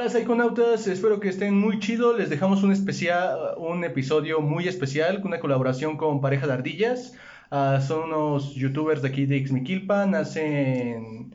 [0.00, 2.16] Hola Psychonautas, espero que estén muy chido.
[2.16, 7.12] Les dejamos un especial, un episodio muy especial, una colaboración con Pareja de Ardillas.
[7.50, 11.34] Ah, son unos youtubers de aquí de Ixmiquilpan, hacen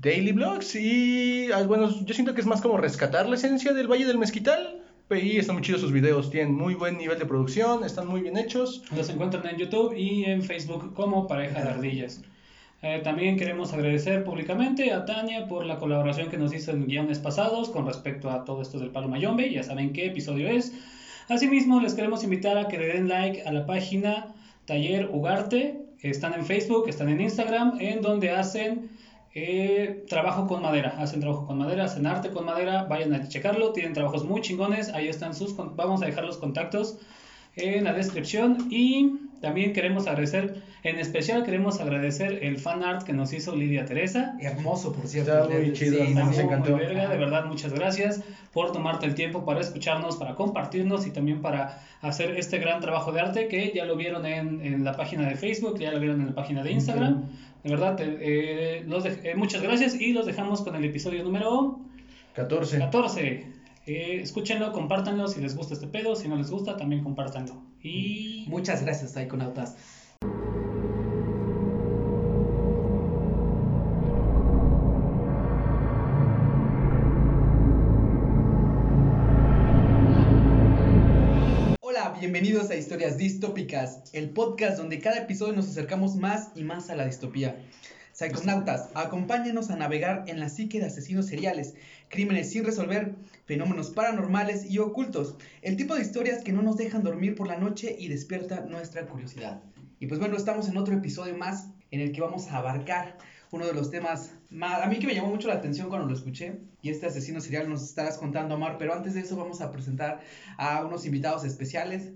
[0.00, 3.86] daily vlogs y ah, bueno, yo siento que es más como rescatar la esencia del
[3.86, 4.82] Valle del Mezquital.
[5.10, 8.38] Y están muy chidos sus videos, tienen muy buen nivel de producción, están muy bien
[8.38, 8.82] hechos.
[8.96, 12.22] Los encuentran en YouTube y en Facebook como Pareja de Ardillas.
[12.82, 17.20] Eh, también queremos agradecer públicamente a Tania por la colaboración que nos hizo en guiones
[17.20, 19.52] pasados con respecto a todo esto del Palo Mayombe.
[19.52, 20.72] Ya saben qué episodio es.
[21.28, 25.80] Asimismo, les queremos invitar a que le den like a la página Taller Ugarte.
[26.00, 28.90] Están en Facebook, están en Instagram, en donde hacen
[29.32, 30.96] eh, trabajo con madera.
[30.98, 32.82] Hacen trabajo con madera, hacen arte con madera.
[32.84, 33.72] Vayan a checarlo.
[33.72, 34.88] Tienen trabajos muy chingones.
[34.88, 35.56] Ahí están sus.
[35.56, 36.98] Vamos a dejar los contactos
[37.54, 38.66] en la descripción.
[38.70, 43.84] Y también queremos agradecer, en especial queremos agradecer el fan art que nos hizo Lidia
[43.84, 44.36] Teresa.
[44.40, 45.42] Hermoso, por cierto.
[45.44, 46.70] Está muy chido, Sí, nos encantó.
[46.72, 48.22] muy verga, de verdad, muchas gracias
[48.52, 53.12] por tomarte el tiempo para escucharnos, para compartirnos y también para hacer este gran trabajo
[53.12, 56.20] de arte que ya lo vieron en, en la página de Facebook, ya lo vieron
[56.20, 57.26] en la página de Instagram.
[57.62, 61.22] De verdad, te- eh, los dej- eh, muchas gracias y los dejamos con el episodio
[61.22, 61.78] número
[62.34, 62.78] 14.
[62.78, 63.46] 14.
[63.86, 67.62] Eh, escúchenlo, compártanlo si les gusta este pedo, si no les gusta también compártanlo.
[67.82, 69.76] Y Muchas gracias, Psychonautas.
[82.22, 86.94] Bienvenidos a Historias Distópicas, el podcast donde cada episodio nos acercamos más y más a
[86.94, 87.56] la distopía.
[88.12, 91.74] Psychonautas, acompáñanos a navegar en la psique de asesinos seriales,
[92.08, 97.02] crímenes sin resolver, fenómenos paranormales y ocultos, el tipo de historias que no nos dejan
[97.02, 99.60] dormir por la noche y despierta nuestra curiosidad.
[99.98, 103.18] Y pues bueno, estamos en otro episodio más en el que vamos a abarcar
[103.52, 106.14] uno de los temas más, a mí que me llamó mucho la atención cuando lo
[106.14, 109.70] escuché y este asesino serial nos estarás contando, Omar, pero antes de eso vamos a
[109.70, 110.20] presentar
[110.56, 112.12] a unos invitados especiales.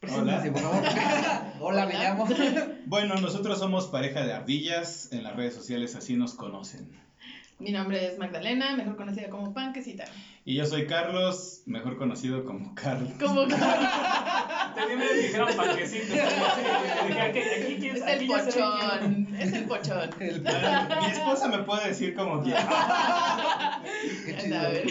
[0.00, 0.82] Preséntense, por favor.
[1.60, 2.02] Hola, me Hola.
[2.02, 2.28] llamo.
[2.86, 6.90] Bueno, nosotros somos pareja de ardillas, en las redes sociales así nos conocen.
[7.60, 10.04] Mi nombre es Magdalena, mejor conocida como Panquecita.
[10.46, 13.10] Y yo soy Carlos, mejor conocido como Carlos.
[13.20, 16.14] Como que Te me dijeron panquecito.
[16.14, 20.10] Dije, aquí, aquí, quién- es el pochón, es el pochón.
[20.20, 22.66] El- Mi esposa me puede decir como quiera.
[24.24, 24.58] Qué Anda, chido.
[24.58, 24.86] a ver.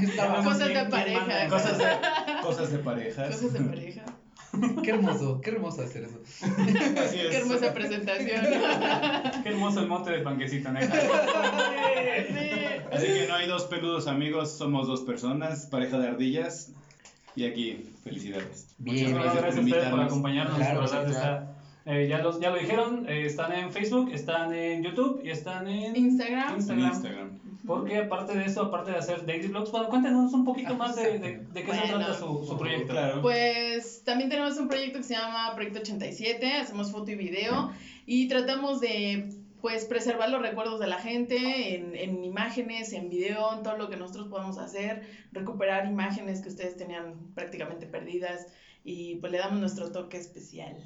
[0.00, 1.48] Yo estaba- Cosas de ¿Quién- quién pareja.
[1.48, 1.84] Cosas de,
[2.42, 3.28] cosas de parejas.
[3.36, 4.02] Cosas de pareja.
[4.82, 6.20] Qué hermoso, qué hermoso hacer eso.
[7.00, 7.28] Así es.
[7.28, 8.40] Qué hermosa presentación.
[9.42, 10.80] Qué hermoso el monte de panquecito, ¿no?
[10.80, 10.88] Sí.
[12.92, 16.72] Así que no hay dos peludos amigos, somos dos personas, pareja de ardillas.
[17.34, 18.68] Y aquí, felicidades.
[18.78, 20.56] Bien, Muchas gracias gracias por a ustedes por acompañarnos.
[20.56, 21.52] Claro, está-
[21.84, 25.68] eh, ya, los, ya lo dijeron, eh, están en Facebook, están en YouTube y están
[25.68, 26.54] en Instagram.
[26.68, 27.38] En Instagram.
[27.66, 31.18] Porque aparte de eso, aparte de hacer daily vlogs, bueno, cuéntanos un poquito más de,
[31.18, 31.98] de, de qué se Bueno.
[31.98, 32.92] trata su, su proyecto.
[32.92, 33.22] Claro.
[33.22, 37.72] Pues también tenemos un proyecto que se llama Proyecto 87, hacemos foto y video
[38.06, 43.56] y tratamos de pues preservar los recuerdos de la gente en, en imágenes, en video,
[43.56, 45.02] en todo lo que nosotros podamos hacer,
[45.32, 48.46] recuperar imágenes que ustedes tenían prácticamente perdidas
[48.84, 50.76] y pues le damos nuestro toque especial.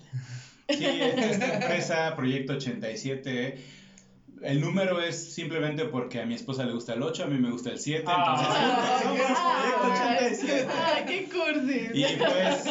[0.70, 3.58] Sí, esta empresa, Proyecto 87,
[4.42, 7.50] el número es simplemente porque a mi esposa le gusta el 8, a mí me
[7.50, 8.36] gusta el 7, Ah.
[8.38, 10.68] entonces somos Proyecto 87.
[10.84, 11.90] ¡Ay, qué cursis!
[11.94, 12.64] Y pues,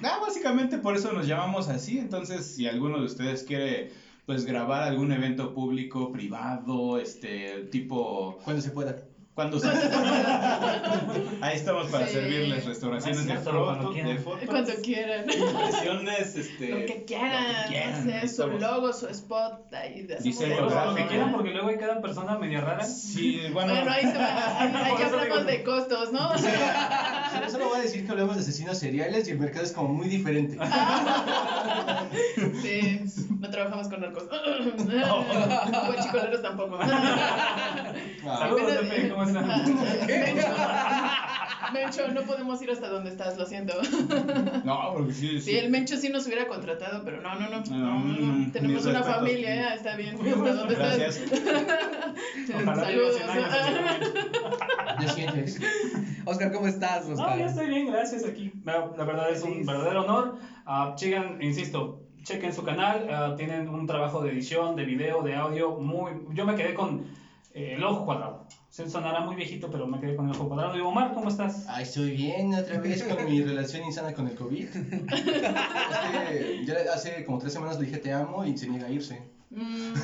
[0.00, 3.90] nada, básicamente por eso nos llamamos así, entonces si alguno de ustedes quiere
[4.26, 8.96] pues grabar algún evento público, privado, este, tipo, Cuando se pueda.
[9.38, 9.68] Cuando se...
[11.40, 12.14] Ahí estamos para Sí.
[12.14, 14.16] servirles restauraciones de, Exacto, cuando foto, quieran.
[14.16, 15.24] de fotos, Cuando quieran.
[15.30, 16.68] impresiones, este...
[16.70, 21.06] Lo que quieran, lo que quieran, su logo, su spot, ahí de Diseño lo que
[21.06, 22.84] quieran, porque luego hay cada persona media rara.
[22.84, 26.30] Sí, bueno, Bueno, ahí, se va, ahí, ahí Por eso hablamos digo- de costos, ¿no?
[27.48, 30.08] Solo voy a decir que hablamos de asesinos seriales y el mercado es como muy
[30.08, 30.58] diferente.
[32.62, 33.00] Sí,
[33.40, 34.24] no trabajamos con narcos.
[34.88, 36.78] No, chicoleros tampoco.
[38.24, 38.78] Saludos,
[39.10, 39.48] ¿cómo están?
[41.72, 43.74] Mencho, no podemos ir hasta donde estás, lo siento.
[44.64, 45.40] no, porque sí, sí.
[45.40, 47.62] Sí, el Mencho sí nos hubiera contratado, pero no, no, no.
[47.64, 48.52] no, no, no.
[48.52, 49.76] Tenemos una familia, ¿eh?
[49.76, 50.16] está bien.
[50.16, 51.16] ¿Hasta dónde Gracias.
[51.18, 51.40] estás?
[52.62, 53.16] Ojalá Saludos.
[55.14, 55.56] 100 años.
[56.24, 57.38] Oscar, ¿cómo estás, No, Oscar?
[57.38, 58.52] ya estoy bien, gracias aquí.
[58.64, 60.36] La, la verdad es un verdadero honor.
[60.66, 63.06] Ah, sigan, insisto, chequen su canal.
[63.10, 66.12] ah, tienen un trabajo de edición, de video, de audio muy.
[66.34, 67.04] Yo me quedé con
[67.58, 68.46] eh, el ojo cuadrado.
[68.68, 70.76] Se sonará muy viejito, pero me quedé con el ojo cuadrado.
[70.76, 71.66] Y Omar, ¿cómo estás?
[71.68, 74.68] Ay, estoy bien otra vez con mi relación insana con el COVID.
[74.68, 78.90] Es que ya hace como tres semanas le dije te amo y se niega a
[78.90, 79.28] irse.
[79.50, 79.94] Mm.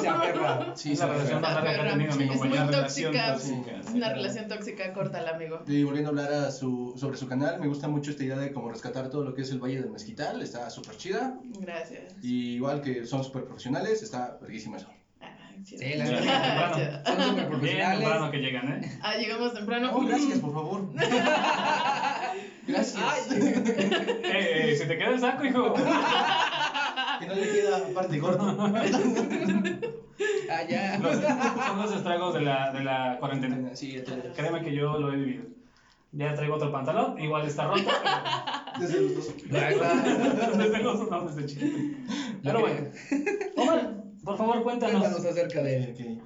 [0.00, 0.72] Se aferra.
[0.74, 2.32] Sí, es se la relación más larga que ha tenido amigo.
[2.32, 3.32] Es muy relación tóxica.
[3.34, 3.96] tóxica, Es sí.
[3.96, 5.60] una relación tóxica, corta amigo.
[5.68, 8.50] Y volviendo a hablar a su, sobre su canal, me gusta mucho esta idea de
[8.52, 11.38] como rescatar todo lo que es el Valle del Mezquital, está súper chida.
[11.60, 12.14] Gracias.
[12.22, 14.88] Y igual que son súper profesionales, está verguísimo eso.
[15.58, 15.82] Ay, chido.
[15.82, 16.72] Sí, la verdad.
[16.72, 17.02] temprano.
[17.04, 17.98] Son súper profesionales.
[18.00, 18.98] temprano que llegan, ¿eh?
[19.02, 19.90] Ah, llegamos temprano.
[19.92, 20.88] No, gracias, por favor.
[22.66, 23.02] Gracias.
[23.30, 25.72] Eh, eh, se te queda el saco, hijo.
[25.74, 28.44] Que no le queda parte corto.
[30.50, 30.98] Ah, ya.
[30.98, 31.16] Los-
[31.66, 33.74] son los estragos de la, de la cuarentena.
[33.74, 35.44] Sí, ya te- Créeme que yo lo he vivido.
[36.12, 39.34] Ya traigo otro pantalón, igual está roto, pero desde los dos.
[40.58, 41.76] desde los no, desde chiquito.
[42.42, 42.80] Pero bueno.
[43.56, 43.94] Omar,
[44.28, 45.24] por favor, Cuéntanos cuéntanos.
[45.24, 46.22] acerca de Ok.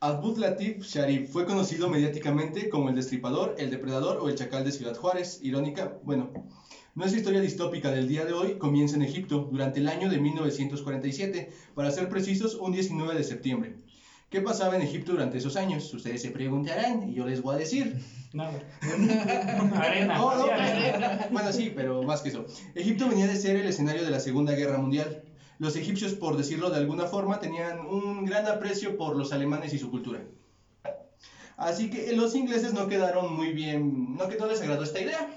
[0.00, 4.72] Abdul Latif Sharif fue conocido mediáticamente como el destripador, el depredador o el chacal de
[4.72, 5.38] Ciudad Juárez.
[5.42, 6.32] Irónica, bueno,
[6.96, 11.50] nuestra historia distópica del día de hoy comienza en Egipto durante el año de 1947,
[11.74, 13.76] para ser precisos, un 19 de septiembre.
[14.28, 15.94] ¿Qué pasaba en Egipto durante esos años?
[15.94, 17.96] Ustedes se preguntarán y yo les voy a decir.
[18.32, 18.60] Nada.
[19.80, 20.18] Arena.
[20.18, 21.28] No, no, arena.
[21.30, 22.44] Bueno, sí, pero más que eso.
[22.74, 25.22] Egipto venía de ser el escenario de la Segunda Guerra Mundial.
[25.58, 29.78] Los egipcios, por decirlo de alguna forma, tenían un gran aprecio por los alemanes y
[29.78, 30.20] su cultura.
[31.56, 35.30] Así que los ingleses no quedaron muy bien, no que no les agradó esta idea.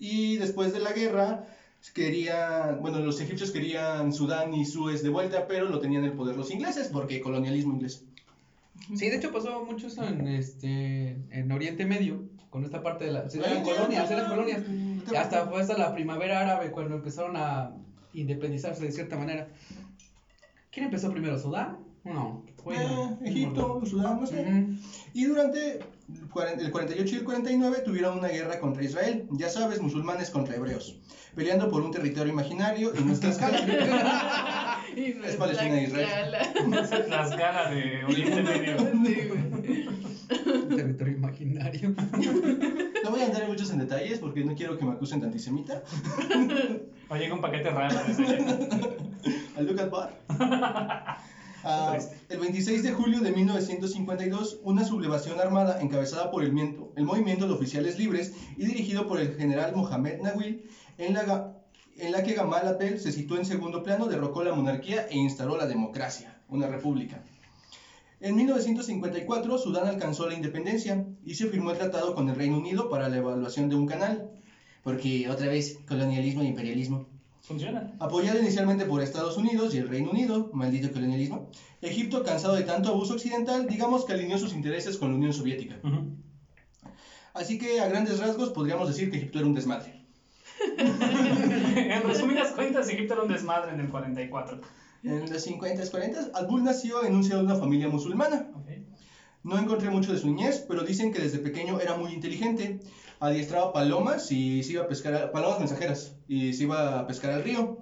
[0.00, 1.46] Y después de la guerra,
[1.94, 6.36] querían, bueno, los egipcios querían Sudán y Suez de vuelta, pero lo tenían el poder
[6.36, 8.04] los ingleses, porque colonialismo inglés.
[8.96, 13.12] Sí, de hecho pasó mucho eso en este en Oriente Medio, con esta parte de
[13.12, 14.62] la eran colonias, eran colonias.
[15.16, 17.72] Hasta fue hasta la primavera árabe cuando empezaron a
[18.14, 19.48] independizarse de cierta manera.
[20.70, 21.38] ¿Quién empezó primero?
[21.38, 21.78] ¿Sudán?
[22.04, 22.42] No.
[22.62, 24.66] fue- Eh, Egipto, Sudán, no sé.
[25.14, 29.48] Y durante el 40 el 48 y el 49 tuvieron una guerra contra Israel, ya
[29.48, 30.96] sabes, musulmanes contra hebreos,
[31.34, 33.58] peleando por un territorio imaginario en nuestra escala.
[34.96, 36.08] Y no Es es Palestina e Israel.
[36.08, 36.52] cala.
[37.08, 38.42] La escala de Oriente
[39.02, 40.76] Medio.
[40.76, 41.94] Territorio imaginario.
[43.30, 45.82] Entrar muchos en detalles porque no quiero que me acusen de antisemita.
[47.12, 47.98] O llega un paquete raro.
[49.56, 50.14] Al at bar.
[51.62, 51.98] Ah,
[52.30, 57.46] el 26 de julio de 1952, una sublevación armada encabezada por el, miento- el Movimiento
[57.46, 61.52] de Oficiales Libres y dirigido por el general Mohamed Nawil, en la,
[61.98, 65.58] en la que Gamal Abdel se situó en segundo plano, derrocó la monarquía e instaló
[65.58, 67.24] la democracia, una república.
[68.20, 72.90] En 1954, Sudán alcanzó la independencia y se firmó el tratado con el Reino Unido
[72.90, 74.30] para la evaluación de un canal.
[74.82, 77.06] Porque, otra vez, colonialismo e imperialismo.
[77.40, 77.94] Funciona.
[77.98, 81.50] Apoyado inicialmente por Estados Unidos y el Reino Unido, maldito colonialismo,
[81.80, 85.80] Egipto, cansado de tanto abuso occidental, digamos que alineó sus intereses con la Unión Soviética.
[87.32, 90.04] Así que a grandes rasgos podríamos decir que Egipto era un desmadre.
[90.78, 94.60] en resumidas cuentas, Egipto era un desmadre en el 44.
[95.02, 98.48] En los 50s, 40s, Al-Bul nació en un seno de una familia musulmana.
[99.42, 102.78] No encontré mucho de su niñez, pero dicen que desde pequeño era muy inteligente.
[103.18, 107.30] Adiestraba palomas y se iba a pescar, a- palomas mensajeras, y se iba a pescar
[107.30, 107.74] al río.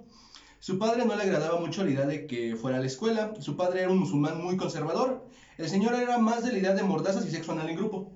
[0.61, 3.33] Su padre no le agradaba mucho la idea de que fuera a la escuela.
[3.39, 5.21] Su padre era un musulmán muy conservador.
[5.57, 8.09] El señor era más de la idea de mordazas y sexo anal en grupo.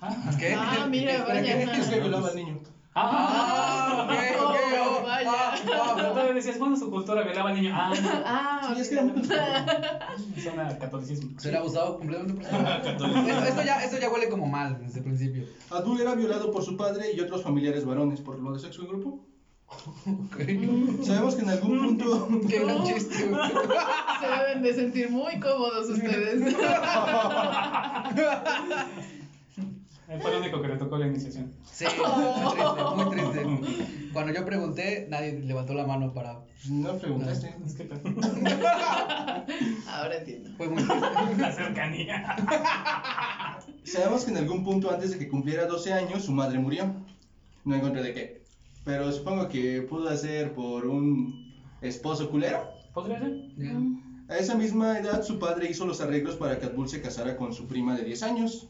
[0.00, 0.54] Ah, ¿Qué?
[0.56, 1.54] Ah, mira, Espera, ¿qué?
[1.54, 1.78] vaya.
[1.78, 2.58] Es que violaba al niño.
[3.00, 4.12] Ah, Ah, ok,
[4.42, 5.30] ok, Oh, vaya.
[5.32, 5.54] ah,
[6.16, 7.70] ah, decías, bueno, su cultura violaba al niño.
[7.74, 7.92] Ah,
[8.24, 9.04] Ah, Sí, es que era
[10.42, 11.38] suena a catolicismo.
[11.38, 13.06] Será abusado completamente por esto,
[13.46, 15.44] esto ya, esto ya huele como mal desde el principio.
[15.70, 18.88] Abdul era violado por su padre y otros familiares varones por lo de sexo en
[18.88, 19.24] grupo.
[19.68, 21.04] Ok.
[21.04, 23.14] Sabemos que en algún punto Qué gran chiste.
[23.16, 26.42] Se deben de sentir muy cómodos ustedes.
[30.08, 31.52] Él fue el único que le tocó la iniciación.
[31.70, 33.84] Sí, muy triste, muy triste.
[34.18, 36.40] Cuando yo pregunté, nadie levantó la mano para.
[36.68, 37.54] no preguntaste.
[37.64, 37.84] Es que
[39.86, 40.50] Ahora entiendo.
[40.56, 40.82] Fue muy
[41.38, 42.34] la cercanía.
[43.84, 46.92] Sabemos que en algún punto antes de que cumpliera 12 años su madre murió.
[47.64, 48.42] No encontré de qué.
[48.84, 52.68] Pero supongo que pudo ser por un esposo culero.
[52.92, 53.36] ¿Podría ser?
[53.56, 53.78] Ya.
[54.30, 57.52] A esa misma edad su padre hizo los arreglos para que Abdul se casara con
[57.52, 58.68] su prima de 10 años.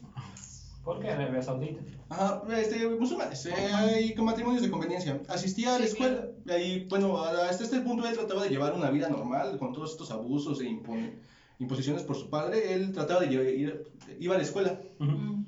[0.89, 1.81] ¿Por qué Arabia Saudita?
[2.09, 5.21] Ajá, este, musulmanes, eh, y con matrimonios de conveniencia.
[5.27, 6.25] Asistía a la escuela
[6.59, 10.09] y bueno, hasta este punto él trataba de llevar una vida normal con todos estos
[10.09, 11.13] abusos e impone-
[11.59, 12.73] imposiciones por su padre.
[12.73, 13.83] Él trataba de ir,
[14.19, 14.79] iba a la escuela.
[14.99, 15.11] Ujú.
[15.11, 15.45] Mm.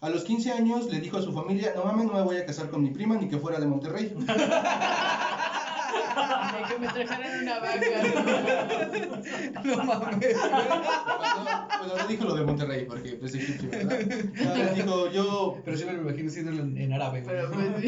[0.00, 2.46] A los 15 años le dijo a su familia, no mames, no me voy a
[2.46, 4.14] casar con mi prima ni que fuera de Monterrey.
[6.52, 7.78] De que me trajeran una vaca.
[9.64, 10.36] No mames.
[11.78, 13.98] Bueno, le dijo lo de Monterrey, porque es egipcio, ¿verdad?
[14.40, 17.36] Ah, le dijo, yo, Pero sí me lo imagino siendo en, en árabe, güey.
[17.36, 17.82] Pero pues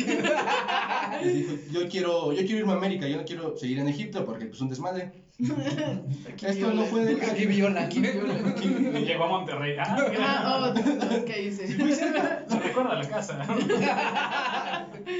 [1.34, 4.46] dijo, yo quiero, yo quiero irme a América, yo no quiero seguir en Egipto porque
[4.46, 5.23] pues un desmadre.
[5.38, 6.86] Aquí Esto no violan.
[6.86, 7.84] fue del Aquí violan.
[7.86, 9.04] Aquí violan, aquí violan.
[9.04, 9.76] Llegó a Monterrey.
[9.78, 11.66] Ah, Ah, oh, no, es que hice.
[11.76, 13.44] Me recuerda la casa.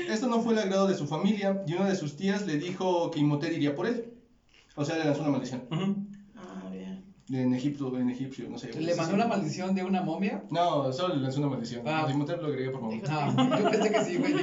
[0.09, 3.11] Esto no fue el agrado de su familia y una de sus tías le dijo
[3.11, 4.13] que Imhotep iría por él.
[4.77, 5.63] O sea, le lanzó una maldición.
[6.37, 7.05] Ah, bien.
[7.31, 8.73] En Egipto, en egipcio, no sé.
[8.73, 10.43] ¿Le mandó la maldición de una momia?
[10.51, 11.83] No, solo le lanzó una maldición.
[11.87, 12.05] Ah.
[12.07, 12.95] A Imhotep lo agregué por favor.
[12.95, 14.33] Dijo- No, yo pensé que sí, güey.
[14.35, 14.43] No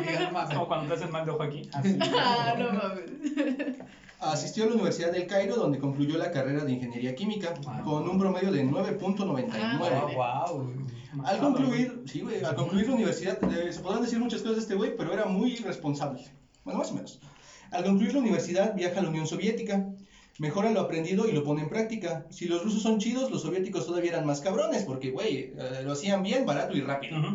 [0.49, 1.69] como cuando te hacen mal de ojo aquí.
[1.73, 1.97] Así.
[2.17, 3.77] Ah, no mames.
[4.21, 7.81] Asistió a la Universidad del Cairo, donde concluyó la carrera de Ingeniería Química Ah.
[7.83, 9.49] con un promedio de 9.99.
[9.51, 11.25] Ah, Wow, wow.
[11.25, 14.61] Al concluir, sí, güey, al concluir la universidad, eh, se podrán decir muchas cosas de
[14.61, 16.23] este güey, pero era muy responsable.
[16.63, 17.19] Bueno, más o menos.
[17.71, 19.87] Al concluir la universidad, viaja a la Unión Soviética,
[20.37, 22.25] mejora lo aprendido y lo pone en práctica.
[22.29, 25.93] Si los rusos son chidos, los soviéticos todavía eran más cabrones, porque, güey, eh, lo
[25.93, 27.17] hacían bien, barato y rápido.
[27.19, 27.27] Ujú.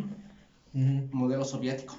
[0.74, 1.08] Ujú.
[1.10, 1.96] Modelo soviético.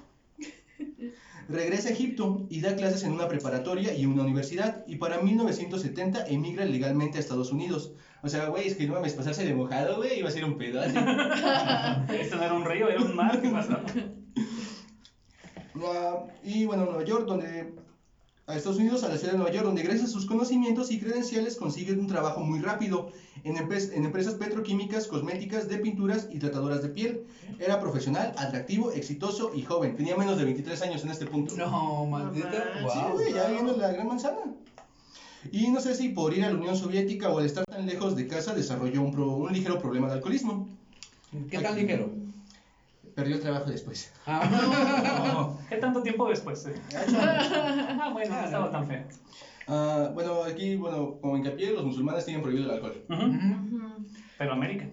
[1.50, 6.27] Regresa a Egipto y da clases en una preparatoria y una universidad, y para 1970
[6.27, 7.94] emigra legalmente a Estados Unidos.
[8.22, 10.58] O sea, güey, es que no mames, pasarse de mojado, güey, iba a ser un
[10.58, 10.84] pedo.
[10.84, 13.42] Esto no era un río, era un mar.
[13.42, 13.77] ¿Qué pasó?
[15.80, 17.75] Ah, y bueno, Nueva York, donde
[18.48, 21.00] a Estados Unidos, a la ciudad de Nueva York, donde gracias a sus conocimientos y
[21.01, 23.12] credenciales consigue un trabajo muy rápido
[23.44, 27.24] en, empres- en empresas petroquímicas, cosméticas, de pinturas y tratadoras de piel.
[27.60, 29.98] Era profesional, atractivo, exitoso y joven.
[29.98, 31.58] Tenía menos de 23 años en este punto.
[31.58, 32.63] No, maldita.
[32.94, 34.39] Sí, güey, ya viendo la gran manzana.
[35.51, 38.16] Y no sé si por ir a la Unión Soviética o al estar tan lejos
[38.16, 40.70] de casa desarrolló un, pro- un ligero problema de alcoholismo.
[41.51, 42.12] ¿Qué tan ligero?
[43.18, 44.12] Perdió el trabajo después.
[44.28, 45.50] Ah.
[45.70, 46.64] ¿Qué tanto tiempo después?
[46.68, 46.76] eh?
[48.00, 49.04] Ah, bueno, no estaba tan feo.
[49.68, 53.04] Ah, bueno, aquí, bueno, como hincapié, los musulmanes tienen prohibido el alcohol.
[54.38, 54.88] Pero América.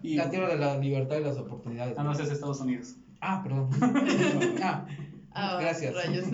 [0.00, 1.98] Y, La tierra de la libertad y las oportunidades.
[1.98, 2.94] Ah, no, es Estados Unidos.
[3.20, 3.68] Ah, perdón.
[4.62, 4.86] Ah,
[5.34, 5.94] Ah, gracias.
[5.94, 6.24] rayos.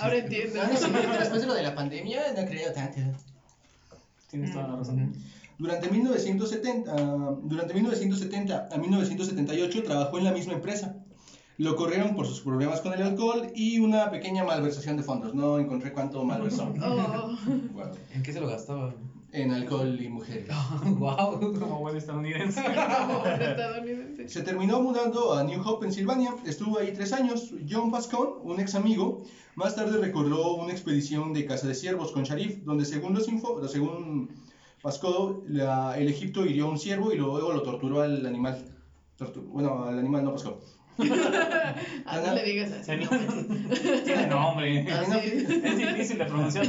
[0.00, 0.60] Ahora entiendo.
[0.76, 0.86] Sí,
[1.18, 2.98] después de lo de la pandemia, no creo tanto.
[4.28, 5.12] Tienes toda la razón.
[5.60, 10.96] Durante 1970, ah, durante 1970 a 1978 trabajó en la misma empresa.
[11.58, 15.34] Lo corrieron por sus problemas con el alcohol y una pequeña malversación de fondos.
[15.34, 16.72] No encontré cuánto malversó.
[16.82, 17.36] Oh.
[17.74, 17.90] Wow.
[18.14, 18.94] ¿En qué se lo gastaba?
[19.32, 20.48] En alcohol y mujeres.
[20.84, 21.38] wow.
[21.60, 22.60] Como buen estadounidense.
[22.60, 24.28] Estadounidense.
[24.30, 26.36] Se terminó mudando a New Hope, Pensilvania.
[26.46, 27.52] Estuvo ahí tres años.
[27.68, 29.24] John Pascón, un ex amigo,
[29.56, 33.68] más tarde recordó una expedición de caza de ciervos con Sharif, donde según los info,
[33.68, 34.30] según
[34.82, 38.64] Pascó, la- el Egipto hirió a un ciervo y luego lo torturó al animal.
[39.18, 40.60] Tortu- bueno, al animal no Pascó.
[42.06, 42.92] Ah, no le digas así.
[42.96, 43.08] No.
[44.04, 44.90] Tiene nombre.
[44.92, 45.46] Así.
[45.64, 46.66] Es difícil de pronunciar.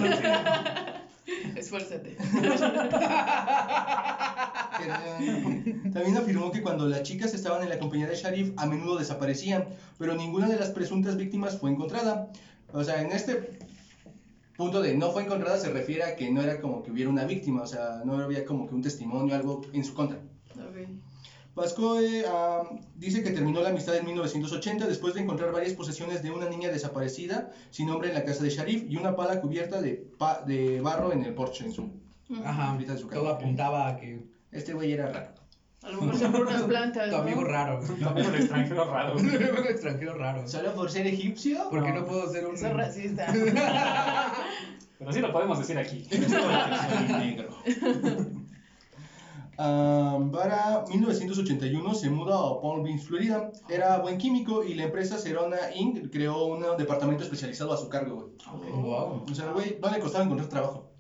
[1.56, 2.16] Esfuérzate.
[5.94, 9.66] También afirmó que cuando las chicas estaban en la compañía de Sharif, a menudo desaparecían,
[9.98, 12.30] pero ninguna de las presuntas víctimas fue encontrada.
[12.74, 13.60] O sea, en este
[14.62, 17.26] punto de no fue encontrada se refiere a que no era como que hubiera una
[17.26, 20.20] víctima, o sea, no había como que un testimonio, algo en su contra.
[20.56, 20.78] Ok.
[21.54, 22.64] Pascoe ah,
[22.96, 26.70] dice que terminó la amistad en 1980 después de encontrar varias posesiones de una niña
[26.70, 30.80] desaparecida sin nombre en la casa de Sharif y una pala cubierta de, pa- de
[30.80, 31.90] barro en el porche en su...
[32.46, 32.72] Ajá.
[32.72, 33.36] Ahorita su Todo cara.
[33.36, 35.34] apuntaba a que Este güey era raro.
[35.84, 37.10] A lo mejor sembró unas plantas.
[37.10, 37.22] tu ¿no?
[37.24, 37.80] amigo raro.
[37.80, 39.14] Tu amigo el extranjero raro.
[39.18, 40.48] Un amigo extranjero raro.
[40.48, 41.70] ¿Solo por ser egipcio?
[41.70, 42.02] ¿Por qué No.
[42.02, 43.26] no puedo ser un Eso es racista.
[45.00, 46.06] Pero sí lo podemos decir aquí.
[46.12, 47.50] Soy negro.
[49.58, 53.52] Ah, para 1981 se muda a Palm Beach, Florida.
[53.68, 56.12] Era buen químico y la empresa Serona Inc.
[56.12, 58.72] creó un departamento especializado a su cargo, güey.
[58.72, 59.26] Wow.
[59.30, 60.92] O sea, güey, no le costaba encontrar trabajo.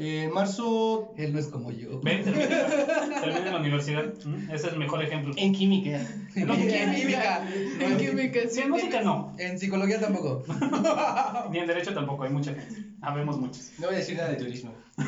[0.00, 1.12] En marzo...
[1.16, 1.98] Él no es como yo.
[2.00, 4.14] Ven, termina, la universidad.
[4.24, 4.44] ¿Mm?
[4.44, 5.34] Ese es el mejor ejemplo.
[5.36, 6.00] En química.
[6.36, 7.50] En En química.
[7.80, 9.34] En química, Sí, en música no.
[9.38, 10.44] En psicología tampoco.
[11.50, 12.84] Ni en derecho tampoco, hay mucha gente.
[13.00, 13.72] Habemos muchos.
[13.80, 14.72] No voy a decir nada de turismo.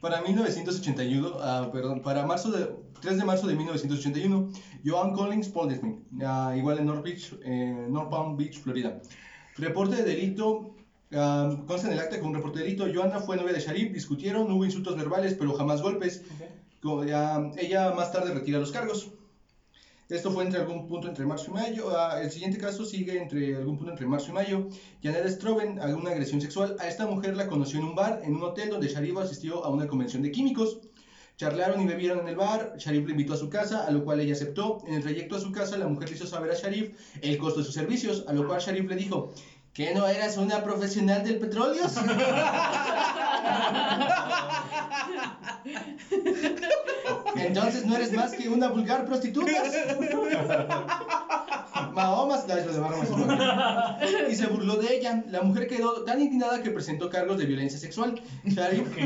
[0.00, 2.70] para 1981, ah, perdón, para marzo de,
[3.02, 4.50] 3 de marzo de 1981,
[4.84, 9.00] Joan Collins Poldersmith, ah, igual en North, Beach, eh, North Palm Beach, Florida.
[9.56, 10.74] Reporte de delito,
[11.14, 12.86] ah, consta en el acta con un reporte de delito.
[12.92, 16.22] Joanna fue novia de Sharif, discutieron, hubo insultos verbales, pero jamás golpes.
[16.82, 19.10] Ella más tarde retira los cargos.
[20.08, 21.90] Esto fue entre algún punto entre marzo y mayo.
[21.98, 24.68] Ah, el siguiente caso sigue entre algún punto entre marzo y mayo.
[25.02, 26.76] Janet Stroben, alguna agresión sexual.
[26.78, 29.68] A esta mujer la conoció en un bar, en un hotel donde Sharif asistió a
[29.68, 30.78] una convención de químicos.
[31.36, 34.20] Charlaron y bebieron en el bar, Sharif le invitó a su casa, a lo cual
[34.20, 34.78] ella aceptó.
[34.86, 37.58] En el trayecto a su casa, la mujer le hizo saber a Sharif el costo
[37.60, 39.34] de sus servicios, a lo cual Sharif le dijo,
[39.76, 41.84] ¿que no eras una profesional del petróleo?
[47.36, 49.52] Entonces no eres más que una vulgar prostituta.
[51.92, 54.30] Mahomas, no, es lo de Mahomas.
[54.30, 55.24] y se burló de ella.
[55.28, 58.20] La mujer quedó tan indignada que presentó cargos de violencia sexual.
[58.44, 58.96] Sharif,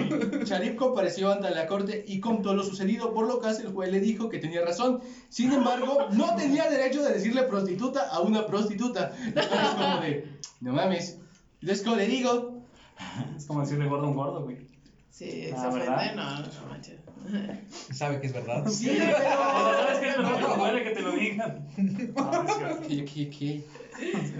[0.45, 4.01] Sharif compareció ante la corte y contó lo sucedido, por lo que el juez le
[4.01, 5.01] dijo que tenía razón.
[5.29, 9.13] Sin embargo, no tenía derecho de decirle prostituta a una prostituta.
[9.35, 11.19] Es como de, no mames.
[11.61, 12.63] Entonces, como le digo,
[13.37, 14.59] Es como decirle gordo a un gordo, güey.
[15.11, 17.00] Sí, se Ah, no, no manches.
[17.93, 18.67] Sabe que es verdad.
[18.69, 20.13] sí, O sea, ¿sabes qué?
[20.17, 20.23] pero...
[20.23, 21.67] No me duele que te lo digan.
[22.17, 22.89] No, es cierto.
[22.89, 23.65] ¿Qué, qué, qué?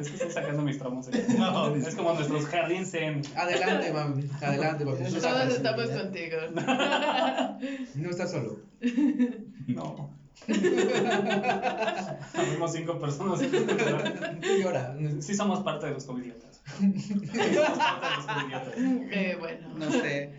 [0.01, 1.09] Es que estoy sacando mis traumas.
[1.09, 1.27] eh.
[1.37, 3.23] No, Es como nuestros jardines en.
[3.37, 4.25] Adelante, mami.
[4.41, 5.11] Adelante, papi.
[5.21, 5.99] Sacas, estamos ¿ya?
[6.03, 6.37] contigo.
[7.97, 8.57] No estás solo.
[9.67, 10.11] No.
[12.35, 13.41] Habemos cinco personas.
[13.41, 14.97] Tú llora.
[15.21, 16.61] Sí somos parte de los covidiotas.
[16.81, 18.75] Sí somos parte de los covidiotas.
[19.13, 19.69] Eh, bueno.
[19.77, 20.33] No sé.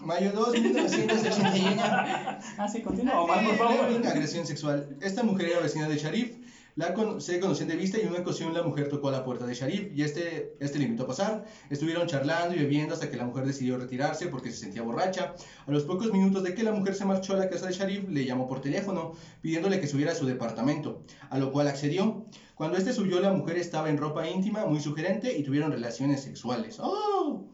[0.00, 1.82] Mayo 2, 1981.
[1.82, 3.90] Ah, sí, continúa, Omar, por favor.
[3.96, 4.96] Una agresión sexual.
[5.00, 6.36] Esta mujer era vecina de Sharif.
[6.76, 9.24] La con- se conocían de vista y en una ocasión la mujer tocó a la
[9.24, 11.44] puerta de Sharif y este, este le invitó a pasar.
[11.70, 15.34] Estuvieron charlando y bebiendo hasta que la mujer decidió retirarse porque se sentía borracha.
[15.66, 18.08] A los pocos minutos de que la mujer se marchó a la casa de Sharif,
[18.08, 22.26] le llamó por teléfono pidiéndole que subiera a su departamento, a lo cual accedió.
[22.54, 26.78] Cuando este subió, la mujer estaba en ropa íntima, muy sugerente y tuvieron relaciones sexuales.
[26.80, 27.48] ¡Oh!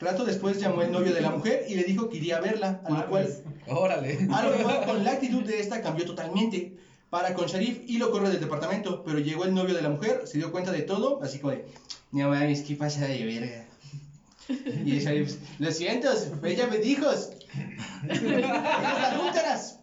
[0.00, 2.80] Rato después llamó el novio de la mujer y le dijo que iría a verla,
[2.84, 3.28] a lo cual
[3.66, 4.26] Órale.
[4.32, 6.74] a lo cual, con la actitud de esta cambió totalmente
[7.10, 9.02] para con Sharif y lo corrió del departamento.
[9.04, 11.66] Pero llegó el novio de la mujer, se dio cuenta de todo, así como de,
[12.12, 13.66] no mames, qué pasa de verga.
[14.84, 16.08] Y el Sharif, lo siento,
[16.42, 17.06] ella me dijo,
[18.08, 19.78] "Ellas adúlteras.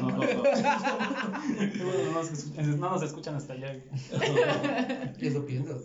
[0.00, 0.10] No
[2.12, 3.74] nos, escuchan- no nos escuchan hasta allá.
[5.20, 5.80] Eso pienso.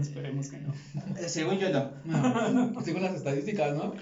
[0.00, 0.72] Esperemos que no.
[1.18, 1.90] Eh, Según yo no.
[2.04, 2.80] No.
[2.82, 3.94] Según las estadísticas, ¿no?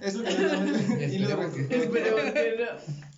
[0.00, 3.08] Eso que Esperemos que- Esperemos que no.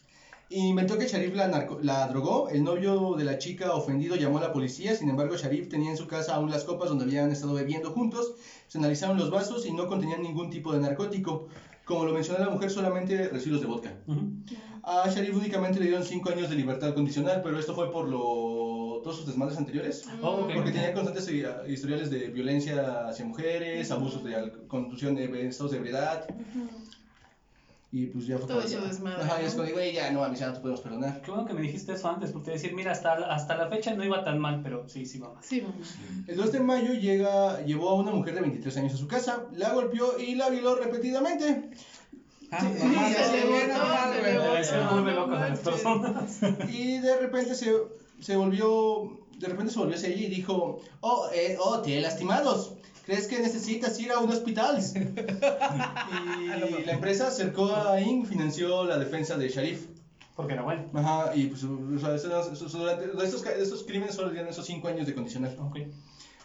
[0.53, 2.49] Inventó que Sharif la, narco- la drogó.
[2.49, 4.97] El novio de la chica ofendido llamó a la policía.
[4.97, 8.35] Sin embargo, Sharif tenía en su casa aún las copas donde habían estado bebiendo juntos.
[8.67, 11.47] Se analizaron los vasos y no contenían ningún tipo de narcótico.
[11.85, 13.95] Como lo mencionó la mujer, solamente residuos de vodka.
[14.83, 19.01] A Sharif únicamente le dieron 5 años de libertad condicional, pero esto fue por lo...
[19.03, 20.05] todos sus desmadres anteriores.
[20.23, 20.55] Oh, ok.
[20.55, 21.29] Porque tenía constantes
[21.69, 26.25] historiales de violencia hacia mujeres, abusos de conducción de estados de ebriedad.
[27.93, 29.41] Y pues ya fue Todo ya- desmadre, Ajá, ¿no?
[29.41, 31.21] ya es como, güey, ya no, mames, ya no te podemos perdonar.
[31.23, 34.05] Qué bueno que me dijiste eso antes, porque decir, mira, hasta, hasta la fecha no
[34.05, 35.43] iba tan mal, pero sí, sí va mal.
[35.43, 35.97] Sí, vamos.
[36.29, 39.47] El 2 de mayo llega, llevó a una mujer de 23 años a su casa,
[39.57, 41.71] la golpeó y la violó repetidamente.
[42.53, 43.45] Ah, Sí, se le
[44.45, 44.51] no.
[46.69, 47.73] Y de repente se,
[48.21, 52.01] se volvió, de repente se volvió hacia ella y dijo, oh, eh, oh, te he
[52.01, 52.75] lastimados.
[53.07, 54.79] ¿Crees que necesitas ir a un hospital?
[56.41, 59.87] y la empresa acercó a Ing, financió la defensa de Sharif.
[60.37, 60.85] Porque era bueno.
[60.95, 65.15] Ajá, y pues, o sea, esos- durante- estos, crímenes solo dieron esos 5 años de
[65.15, 65.57] condicional.
[65.61, 65.79] Ok.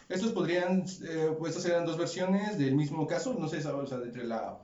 [0.08, 3.98] Estos podrían, eh, pues estas eran dos versiones del mismo caso, no sé, o sea,
[4.04, 4.58] entre la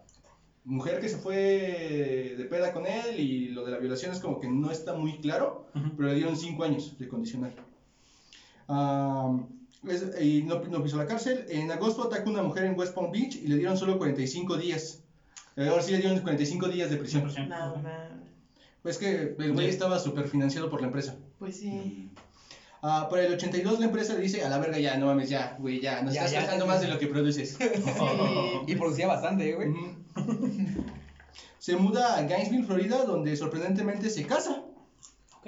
[0.65, 4.41] mujer que se fue de peda con él y lo de la violación es como
[4.41, 7.53] que no está muy claro, pero le dieron cinco años de condicional.
[9.89, 11.45] Es- y no, no pisó la cárcel.
[11.49, 14.57] En agosto atacó a una mujer en West Palm Beach y le dieron solo 45
[14.57, 15.01] días.
[15.57, 17.23] Eh, ahora sí le dieron 45 días de prisión.
[17.49, 17.91] No, no.
[18.83, 21.17] Pues que el güey estaba súper financiado por la empresa.
[21.39, 22.09] Pues sí.
[22.85, 25.57] Ah, para el 82 la empresa le dice, a la verga ya, no mames, ya,
[25.61, 26.73] güey, ya, nos Ya, estás ya, gastando ya.
[26.73, 27.57] más de lo que produces.
[28.67, 29.69] Y producía bastante, güey.
[31.59, 34.65] Se muda a Gainesville, Florida, donde sorprendentemente se casa.
[35.37, 35.47] Ok.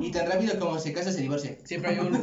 [0.00, 1.56] Y tan rápido como se casa, se divorcia.
[1.64, 2.14] Siempre hay un.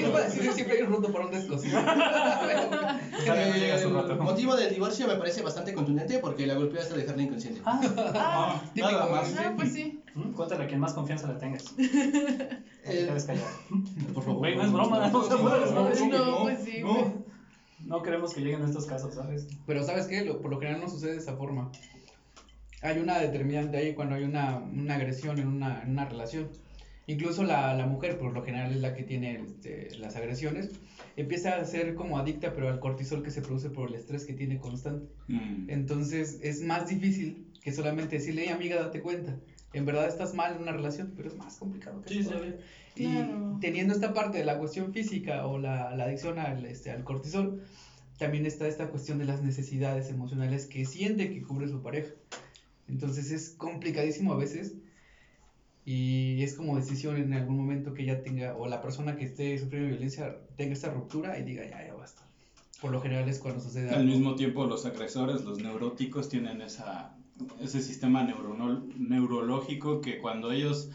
[0.00, 1.78] Iba a decir, siempre hay un roto para un descosido.
[1.84, 4.12] Todavía no llega su rato.
[4.12, 7.60] El motivo del divorcio me parece bastante contundente porque la golpeó hasta dejarla inconsciente.
[7.64, 7.80] Ah,
[8.14, 9.34] Ah, Típico, nada más.
[9.38, 10.00] ah, pues sí.
[10.14, 11.64] mm, cuéntale a quien más confianza le tengas.
[12.86, 13.48] Eh, Te quedes callado.
[14.12, 14.38] por favor.
[14.40, 17.24] Güey, no es broma, no se puede, no, no, no, no, pues sí, no.
[17.86, 19.46] No queremos que lleguen estos casos, ¿sabes?
[19.66, 20.22] Pero ¿sabes qué?
[20.22, 21.70] Lo- por lo general no sucede de esa forma.
[22.82, 26.48] Hay una determinante ahí cuando hay una, una agresión en una, en una relación.
[27.06, 30.70] Incluso la, la mujer, por lo general, es la que tiene este, las agresiones.
[31.16, 34.32] Empieza a ser como adicta, pero al cortisol que se produce por el estrés que
[34.32, 35.06] tiene constante.
[35.28, 35.68] Mm.
[35.68, 39.36] Entonces es más difícil que solamente decirle, hey amiga, date cuenta.
[39.72, 42.54] En verdad estás mal en una relación, pero es más complicado que Sí, eso sí.
[42.96, 43.58] Y Claro.
[43.60, 47.62] teniendo esta parte de la cuestión física o la, la adicción al, este, al cortisol,
[48.18, 52.12] también está esta cuestión de las necesidades emocionales que siente que cubre su pareja.
[52.88, 54.74] Entonces es complicadísimo a veces.
[55.84, 59.56] Y es como decisión en algún momento que ya tenga, o la persona que esté
[59.58, 62.22] sufriendo violencia tenga esta ruptura y diga, ya, ya basta.
[62.80, 64.10] Por lo general es cuando sucede Al algo.
[64.10, 67.14] mismo tiempo, los agresores, los neuróticos, tienen esa,
[67.60, 70.88] ese sistema neuronol- neurológico que cuando ellos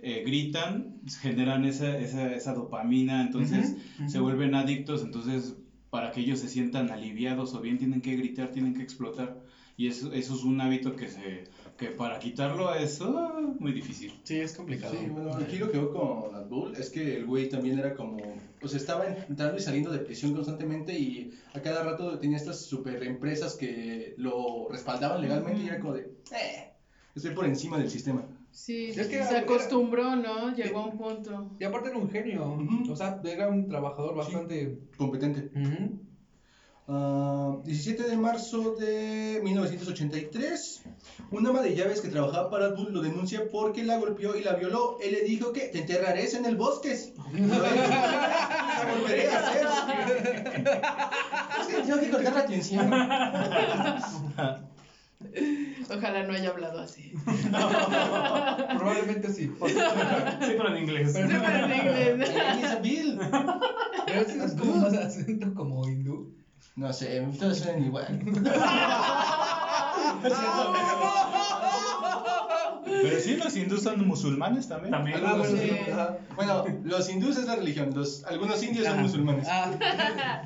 [0.00, 4.22] eh, gritan, generan esa, esa, esa dopamina, entonces Ujú, se ujú.
[4.24, 5.54] vuelven adictos, entonces
[5.90, 9.38] para que ellos se sientan aliviados o bien tienen que gritar, tienen que explotar.
[9.76, 11.44] Y eso, eso es un hábito que, se,
[11.78, 14.12] que para quitarlo es ah, muy difícil.
[14.24, 14.92] Sí, es complicado.
[14.98, 18.18] Sí, bueno, aquí lo que veo con Abdul es que el güey también era como,
[18.60, 23.02] pues estaba entrando y saliendo de prisión constantemente y a cada rato tenía estas super
[23.04, 26.00] empresas que lo respaldaban legalmente y era como de,
[26.32, 26.72] eh,
[27.14, 28.26] estoy por encima del sistema.
[28.50, 30.52] Sí, Es que se era- acostumbró, ¿no?
[30.56, 31.54] Llegó a un punto.
[31.60, 32.44] Y aparte era un genio.
[32.54, 32.90] Ujú.
[32.92, 34.18] O sea, era un trabajador Sí.
[34.18, 34.78] bastante.
[34.96, 35.50] Competente.
[35.56, 36.00] Ujú.
[36.90, 40.82] Ah, 17 de marzo de 1983,
[41.30, 44.54] un ama de llaves que trabajaba para Abdul lo denuncia porque la golpeó y la
[44.54, 44.96] violó.
[45.02, 46.96] Él le dijo que te enterrarás en el bosque.
[47.34, 49.66] La volveré a hacer.
[51.60, 52.90] Es que tengo que cortar la atención.
[55.90, 57.12] Ojalá no haya hablado así.
[58.78, 59.50] Probablemente sí.
[59.66, 59.74] Sí,
[60.56, 61.12] pero en inglés.
[61.12, 62.30] Sí, pero en inglés.
[62.58, 63.18] Isabel.
[64.06, 65.82] Pero es como más acento como.
[66.78, 68.20] No sé, todos suenan igual.
[72.84, 74.92] Pero sí, los hindús son musulmanes también.
[74.92, 75.20] También.
[75.24, 75.72] Ah, bueno, Sí.
[76.36, 79.02] Bueno, los hindúes es la religión, los, algunos indios son Ajá.
[79.02, 79.48] musulmanes.
[79.50, 79.72] Ah,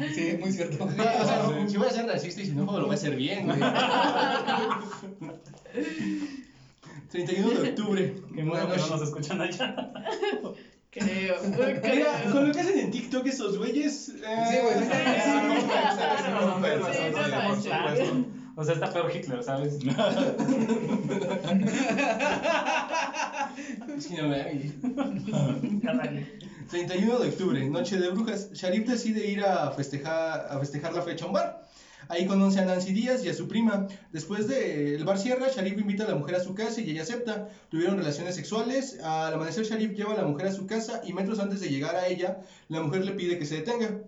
[0.15, 0.85] sí, muy cierto.
[0.85, 3.61] O sea, si voy a ser racista y xenófobo lo voy a hacer bien, güey.
[7.11, 8.15] 31 de octubre.
[8.35, 8.91] Qué bueno que no noche.
[8.91, 9.77] nos escuchan allá.
[10.93, 11.37] Creo.
[11.43, 14.11] Mira, con lo que hacen en TikTok esos güeyes.
[14.11, 14.91] eh, Sí, güey, sí, sí,
[17.63, 18.27] sí, sí.
[18.55, 19.79] O sea, está peor Hitler, ¿sabes?
[23.97, 24.73] Es que no dale.
[26.71, 28.51] 31 de octubre, noche de brujas.
[28.53, 31.62] Sharif decide ir a festejar, a festejar la fecha a un bar.
[32.13, 33.87] Ahí conoce a Nancy Díaz y a su prima.
[34.13, 37.01] Después de el bar cierra, Sharif invita a la mujer a su casa y ella
[37.01, 37.49] acepta.
[37.71, 39.01] Tuvieron relaciones sexuales.
[39.03, 41.97] Al amanecer, Sharif lleva a la mujer a su casa y metros antes de llegar
[41.97, 44.03] a ella, la mujer le pide que se detenga.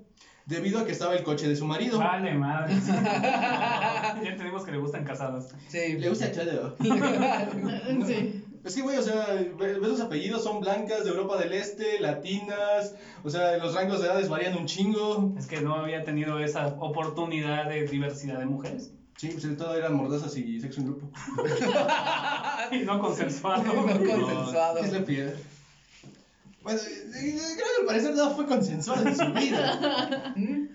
[0.44, 1.98] Debido a que estaba el coche de su marido.
[1.98, 2.74] Vale, madre.
[2.86, 5.54] ya entendimos que le gustan casadas.
[5.68, 5.94] Sí.
[5.94, 6.76] Le gusta todo.
[8.06, 8.43] Sí.
[8.64, 12.00] Es que, güey, o sea, ve- ves los apellidos, son blancas, de Europa del Este,
[12.00, 15.34] latinas, o sea, los rangos de edades varían un chingo.
[15.38, 18.90] Es que no había tenido esa oportunidad de diversidad de mujeres.
[19.16, 21.08] Sí, pues sobre todo eran mordazas y sexo en grupo.
[22.72, 23.62] Y no consensuado.
[23.74, 24.80] No consensuado.
[24.80, 25.34] ¿Qué es la piedra?
[26.62, 30.32] Bueno, creo que al parecer nada fue consensuado en su vida.
[30.36, 30.66] ¿Mm?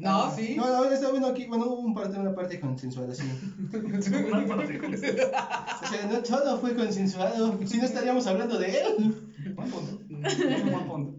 [0.00, 0.54] No, sí.
[0.56, 3.24] No, no, está bueno aquí, bueno, hubo un parte, una parte consensuada, sí.
[3.72, 9.14] Una parte con- O sea, no todo fue consensuado, si no estaríamos hablando de él.
[9.54, 9.98] Buen punto.
[10.08, 11.14] Buen punto.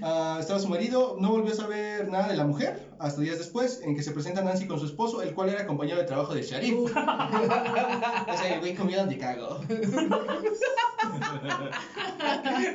[0.00, 3.80] Ah, estaba su marido, no volvió a saber nada de la mujer hasta días después,
[3.82, 6.42] en que se presenta Nancy con su esposo, el cual era compañero de trabajo de
[6.42, 6.74] Sharif.
[6.84, 9.60] o sea, el güey comía donde cago.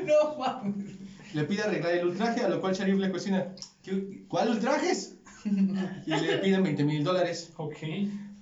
[0.06, 0.96] No mames.
[1.34, 5.17] Le pide arreglar el ultraje, a lo cual Sharif le cuestiona, "¿Qué- ¿cuál ultrajes?
[6.06, 7.52] Y le piden 20 mil dólares.
[7.58, 7.76] Ok.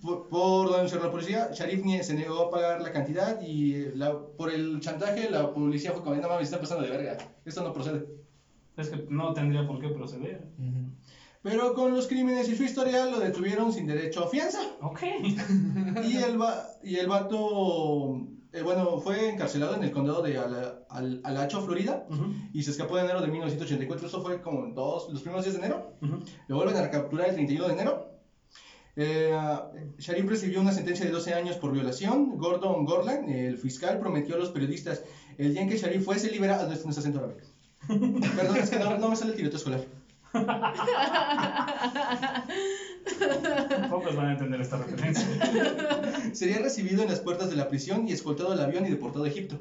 [0.01, 3.85] Por, por denunciar a la policía, Sharif nie- se negó a pagar la cantidad y
[3.95, 7.63] la- por el chantaje la policía fue como, no mames, está pasando de verga, esto
[7.63, 8.05] no procede.
[8.77, 10.47] Es que no tendría por qué proceder.
[11.41, 14.59] Pero con los crímenes y su historial lo detuvieron sin derecho a fianza.
[14.81, 15.01] Ok.
[16.03, 18.19] Y el, va- y el vato,
[18.55, 22.71] eh, bueno, fue encarcelado en el condado de Ala- Al- Alacho, Florida, Ujú, y se
[22.71, 24.07] escapó en enero de 1984.
[24.07, 25.93] Eso fue como dos, los primeros días de enero.
[26.01, 26.19] ujú.
[26.47, 28.11] Lo vuelven a capturar el 31 de enero.
[28.97, 29.35] Eh,
[29.97, 32.37] Sharif recibió una sentencia de 12 años por violación.
[32.37, 35.03] Gordon Gorland, el fiscal, prometió a los periodistas
[35.37, 36.65] el día en que Sharif fuese liberado.
[36.67, 37.37] No es acento árabe.
[38.35, 39.81] Perdón, es que no, no me sale el tiroteo escolar.
[43.89, 45.25] Pocos van a entender esta referencia.
[46.33, 49.27] Sería recibido en las puertas de la prisión y escoltado al avión y deportado a
[49.27, 49.59] Egipto.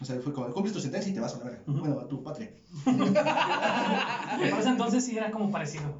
[0.00, 1.62] O sea, fue como, cumples tu sentencia y te vas a la verga.
[1.66, 1.80] Ujú.
[1.80, 2.52] Bueno, a tu patria.
[2.84, 5.98] Parece entonces sí era como parecido.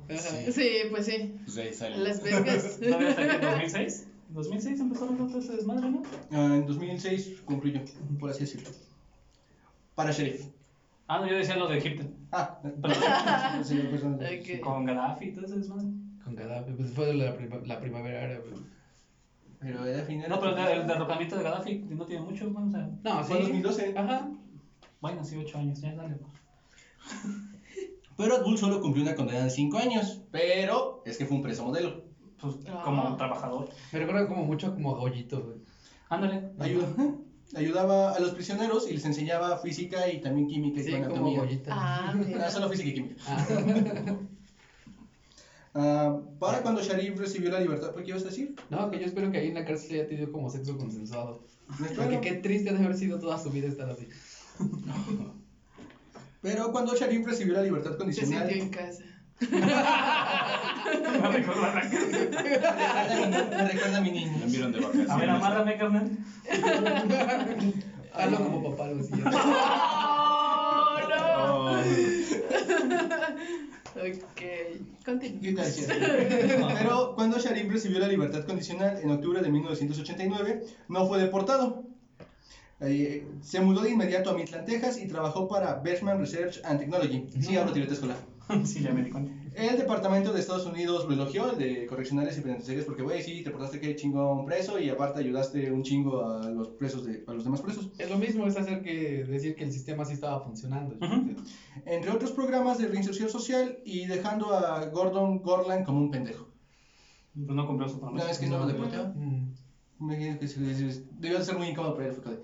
[0.52, 1.34] Sí, pues sí.
[1.44, 1.98] Pues ahí sale.
[1.98, 2.78] Las Vegas.
[2.78, 4.06] ¿Todavía hasta aquí en 2006?
[4.34, 6.02] ¿2006 empezaron todo ese desmadre, no?
[6.30, 7.80] Ah, en 2006 concluyó,
[8.20, 8.70] por así decirlo.
[9.94, 10.44] Para Sharif.
[11.08, 12.04] Ah, no, yo decía lo de Egipto.
[12.30, 12.92] Ah, Perdón.
[13.64, 14.60] sí.
[14.62, 15.86] Con Gaddafi y todo ese desmadre.
[16.22, 18.44] Con Gaddafi, pues fue la, prima- la primavera árabe.
[19.58, 20.28] Pero era final.
[20.28, 23.36] No, pero el, el derrocamiento de Gaddafi no tiene mucho, bueno, o sea, No, Fue
[23.38, 23.94] en 2012.
[23.96, 24.28] Ajá.
[25.00, 26.16] bueno, sí, 8 años, ya dale.
[28.16, 30.22] Pero Abdul solo cumplió una condena de 5 años.
[30.32, 32.04] Pero es que fue un preso modelo.
[32.40, 32.82] Pues Ah.
[32.84, 33.68] como trabajador.
[33.92, 35.56] Me recuerda como mucho como a Goyito, güey.
[36.08, 36.50] Ándale.
[36.58, 36.86] Ayuda-
[37.54, 41.42] ayudaba a los prisioneros y les enseñaba física y también química y Sí, anatomía.
[41.70, 42.46] Ah, mira.
[42.46, 43.14] Ah, solo física y química.
[43.26, 43.46] Ah.
[45.74, 48.56] Ah, para cuando Sharif recibió la libertad, ¿qué ibas a decir?
[48.68, 51.44] No, que yo espero que ahí en la cárcel haya tenido como sexo consensuado.
[51.78, 54.08] Me Porque qué triste de haber sido toda su vida estar así.
[56.42, 59.04] Pero cuando Sharif recibió la libertad Se condicional, sintió en casa.
[61.20, 61.96] Me recuerda la casa.
[63.50, 64.38] me recuerda a mi niño.
[64.38, 65.10] Me enviaron de vacaciones.
[65.10, 66.10] A ver, amárrame, carnal.
[68.14, 69.24] Hazlo como papá lo hacía.
[69.26, 71.72] ¡Oh, no!
[71.72, 71.78] Oh,
[73.98, 74.42] Ok,
[75.04, 75.64] continúa.
[76.78, 81.82] Pero cuando Sharif recibió la libertad condicional en octubre de 1989, no fue deportado.
[82.80, 87.26] Eh, se mudó de inmediato a Midland, Texas y trabajó para Bergman Research and Technology.
[87.40, 88.18] Sí, hablo tireta escolar.
[88.64, 89.32] Sí, ya me di cuenta.
[89.54, 93.42] El departamento de Estados Unidos lo elogió, el de correccionales y penitenciarios, porque, güey, sí,
[93.42, 97.32] te portaste que chingón preso y aparte ayudaste un chingo a los presos, de, a
[97.32, 97.90] los demás presos.
[97.98, 100.94] Es lo mismo, es hacer que decir que el sistema sí estaba funcionando.
[101.04, 101.34] Ujú.
[101.86, 106.46] Entre otros programas de reinserción social y dejando a Gordon Gorland como un pendejo.
[107.34, 108.26] Pues no cumplió su Una promesa.
[108.28, 109.52] vez que no lo deportó, Mm.
[110.00, 112.38] debió de ser muy incómodo para él, fue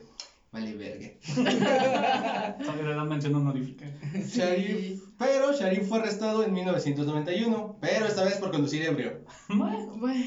[0.55, 1.11] vale, verga.
[2.65, 3.87] Todavía le dan mención honorífica.
[4.33, 9.21] Sharif, pero Sharif fue arrestado en 1991, pero esta vez por conducir ebrio.
[9.49, 10.25] Bueno, Bueno,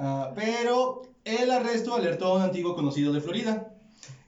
[0.00, 3.72] Ah, pero el arresto alertó a un antiguo conocido de Florida,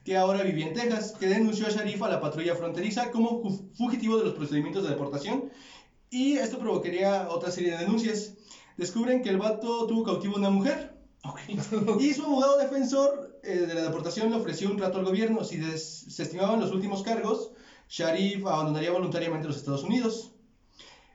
[0.04, 3.64] que ahora vivía en Texas, que denunció a Sharif a la patrulla fronteriza como fu-
[3.74, 5.44] fugitivo de los procedimientos de deportación,
[6.10, 8.34] y esto provocaría otra serie de denuncias.
[8.76, 11.38] Descubren que el vato tuvo cautivo a una mujer, ok.
[12.00, 15.44] y su abogado defensor eh, de la deportación le ofreció un trato al gobierno.
[15.44, 17.50] Si des- se estimaban los últimos cargos,
[17.88, 20.32] Sharif abandonaría voluntariamente los Estados Unidos.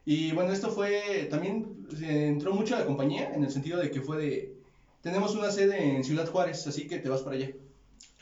[0.05, 3.89] Y bueno, esto fue, también eh, entró mucho a la compañía en el sentido de
[3.89, 4.53] que fue de,
[5.01, 7.49] tenemos una sede en Ciudad Juárez, así que te vas para allá.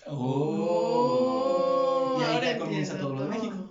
[0.08, 3.70] Oh, Y ahí ahora ya comienza todo lo de México.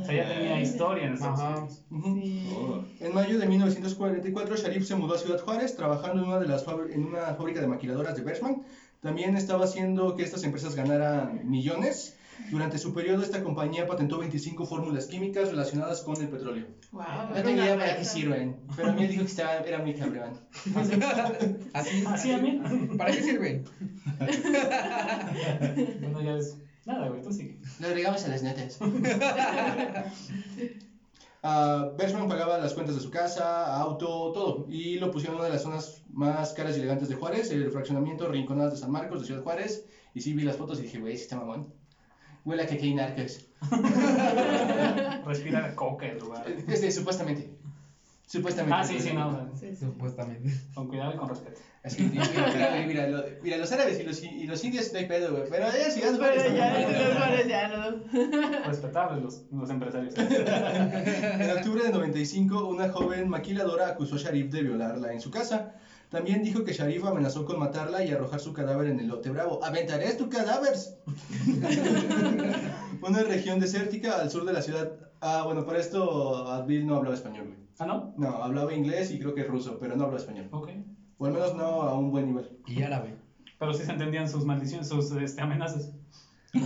[0.00, 1.56] O sea, ya tenía historia en Estados Ajá.
[1.58, 1.80] Unidos.
[1.90, 2.48] Sí.
[2.56, 2.84] oh.
[3.00, 6.64] En mayo de 1944, Sharif se mudó a Ciudad Juárez, trabajando en una, de las
[6.92, 8.62] en una fábrica de maquiladoras de Bergman.
[9.04, 12.16] También estaba haciendo que estas empresas ganaran millones.
[12.50, 16.68] Durante su periodo, esta compañía patentó 25 fórmulas químicas relacionadas con el petróleo.
[16.90, 19.80] Wow, No tengo idea para qué sirven, pero a mí él dijo que estaba, era
[19.80, 20.40] muy cabrón.
[21.74, 22.62] Así, Así a mí.
[22.96, 23.64] ¿Para qué sirven?
[26.00, 26.56] Bueno, ya es.
[26.86, 27.58] Nada, güey, tú sigue.
[27.80, 28.78] Lo agregamos a las notas.
[31.46, 34.64] Ah, Bergman pagaba las cuentas de su casa, auto, todo.
[34.70, 37.70] Y lo pusieron en una de las zonas más caras y elegantes de Juárez, el
[37.70, 39.84] fraccionamiento Rinconadas de San Marcos, de Ciudad Juárez.
[40.14, 41.70] Y sí vi las fotos y dije, güey, sí está mamón.
[42.46, 43.46] Huele a que hay narcos.
[45.26, 46.46] Respira coca el lugar.
[46.66, 47.50] Este, supuestamente.
[48.26, 48.74] Supuestamente.
[48.76, 49.28] Ah, sí, sí, no.
[49.28, 49.84] o sea, Sí, sí.
[49.84, 50.50] Supuestamente.
[50.74, 51.60] Con cuidado y con respeto.
[51.82, 54.98] Así, mira, mira, mira, mira, lo- mira, los árabes y los, y los indios no
[54.98, 55.44] hay pedo, güey.
[55.50, 56.42] Pero ya Ciudad Juárez.
[56.44, 56.88] Pero ya, no.
[57.08, 58.64] los bares ya no.
[58.66, 60.14] Respetables los, los empresarios.
[60.16, 65.74] En octubre de 95, una joven maquiladora acusó a Sharif de violarla en su casa.
[66.08, 69.62] También dijo que Sharif amenazó con matarla y arrojar su cadáver en el lote bravo.
[69.62, 70.72] ¡Aventaré tu cadáver!
[73.02, 74.92] una región desértica al sur de la ciudad.
[75.20, 77.63] Ah, bueno, para esto Advil no hablaba español, güey.
[77.78, 78.14] ¿Ah, no?
[78.16, 80.48] No, hablaba inglés y creo que ruso, pero no hablaba español.
[80.52, 80.70] Ok.
[81.18, 82.50] O al menos no a un buen nivel.
[82.66, 83.16] Y árabe.
[83.58, 85.90] Pero sí se entendían sus maldiciones, sus este, amenazas.
[86.54, 86.60] Yo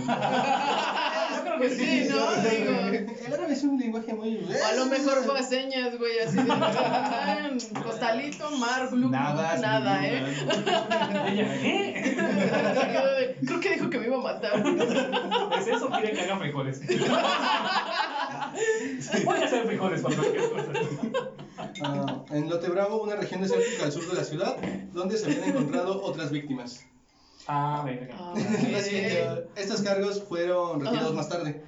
[1.43, 2.17] creo que sí, ¿no?
[2.41, 3.15] Digo.
[3.25, 4.37] El árabe es un lenguaje muy...
[4.37, 6.43] O a lo mejor fue a señas, güey, así de.
[6.51, 7.49] "Ah,
[7.83, 10.23] Costalito, mar, glu, glu", Nada, nada, ¿eh?
[11.27, 12.15] Ella, ¿qué?
[13.45, 14.63] Creo que dijo que me iba a matar.
[15.57, 15.89] ¿Es eso?
[15.89, 16.81] Quiere que haga frijoles.
[19.25, 20.71] Voy a hacer frijoles para cualquier cosa.
[21.83, 24.57] Ah, en Lote Bravo, una región desértica al sur de la ciudad,
[24.93, 26.85] donde se habían encontrado otras víctimas.
[27.47, 28.15] Ah, verga.
[28.17, 28.33] Ah,
[29.55, 31.61] estos cargos fueron retirados más tarde.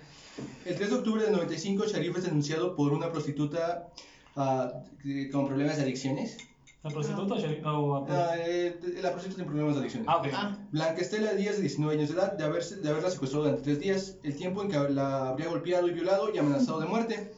[0.65, 3.87] El 3 de octubre del 95, Sharif es denunciado por una prostituta
[4.35, 6.37] ah, que- con problemas de adicciones.
[6.83, 7.61] ¿La prostituta Sherry?
[7.63, 10.07] o- Ah, eh, la prostituta tiene problemas de adicciones.
[10.09, 10.27] Ah, ok.
[10.33, 13.63] Ah, Blanca Estela Díaz, de 19 años de edad, de, haberse, de haberla secuestrado durante
[13.63, 17.31] tres días, el tiempo en que la habría golpeado y violado y amenazado de muerte.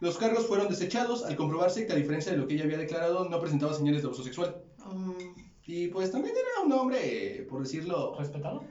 [0.00, 3.28] Los cargos fueron desechados al comprobarse que, a diferencia de lo que ella había declarado,
[3.28, 4.56] no presentaba señales de abuso sexual.
[4.86, 5.14] um,
[5.66, 8.64] Y pues también era un hombre, por decirlo, ¿Respetado?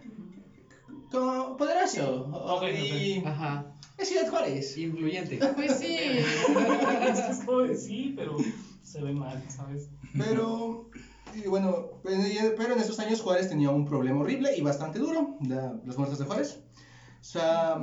[1.12, 2.28] como poderoso.
[2.34, 3.66] Ok, y Ajá.
[3.98, 4.76] es Ciudad Juárez.
[4.78, 5.38] Influyente.
[5.56, 5.98] pues sí.
[7.30, 8.38] Es como sí, pero
[8.86, 9.90] se ve mal, ¿sabes?
[10.18, 10.90] Pero,
[11.34, 15.80] y bueno, pero en esos años Juárez tenía un problema horrible y bastante duro, la-
[15.86, 16.60] las muertes de Juárez.
[17.20, 17.80] O sea,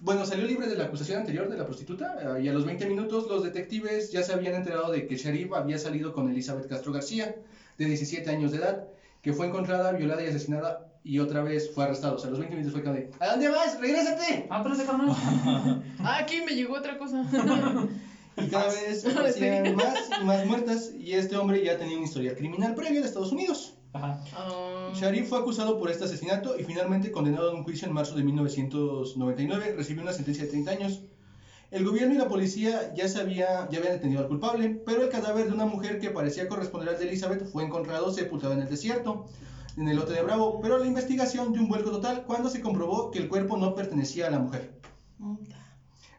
[0.00, 2.86] bueno, salió libre de la acusación anterior de la prostituta eh, y a los 20
[2.86, 6.92] minutos los detectives ya se habían enterado de que Sharif había salido con Elizabeth Castro
[6.92, 7.36] García,
[7.78, 8.84] de 17 años de edad,
[9.22, 12.16] que fue encontrada, violada y asesinada y otra vez fue arrestado.
[12.16, 13.78] O sea, a los 20 minutos fue de, ¿a dónde vas?
[13.80, 14.46] ¡Regrésate!
[14.50, 15.08] Ah, pero ese carnal.
[16.00, 17.24] Ah, aquí me llegó otra cosa.
[18.40, 22.36] Y cada vez aparecían más y más muertas y este hombre ya tenía un historial
[22.36, 23.74] criminal previo de Estados Unidos.
[23.92, 24.22] Ajá.
[24.34, 28.14] Ah, Sharif fue acusado por este asesinato y finalmente condenado en un juicio en marzo
[28.14, 29.74] de 1999.
[29.76, 31.02] Recibió una sentencia de 30 años.
[31.70, 35.48] El gobierno y la policía ya, sabía, ya habían detenido al culpable, pero el cadáver
[35.48, 39.26] de una mujer que parecía corresponder al de Elizabeth fue encontrado sepultado en el desierto,
[39.76, 43.10] en el lote de Bravo, pero la investigación dio un vuelco total cuando se comprobó
[43.10, 44.80] que el cuerpo no pertenecía a la mujer.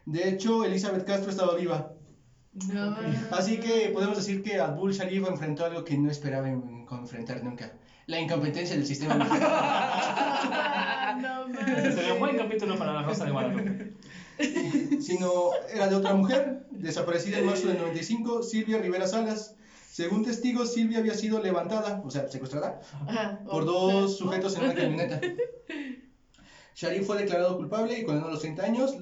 [0.06, 1.94] De hecho, Elizabeth Castro estaba viva.
[2.52, 2.96] No.
[3.30, 7.72] Así que podemos decir que Abdul Sharif enfrentó algo que no esperaba en- enfrentar nunca.
[8.06, 9.24] La incompetencia del sistema no
[11.94, 13.92] sería un buen capítulo para la Rosa de Guadalupe.
[15.00, 15.30] sino
[15.72, 19.54] era de otra mujer, desaparecida en marzo del 95, Silvia Rivera Salas.
[19.90, 23.40] Según testigos, Silvia había sido levantada, o sea, secuestrada, Ajá.
[23.48, 25.20] por dos sujetos en una camioneta.
[26.74, 28.96] Sharif fue declarado culpable y condenado a los 30 años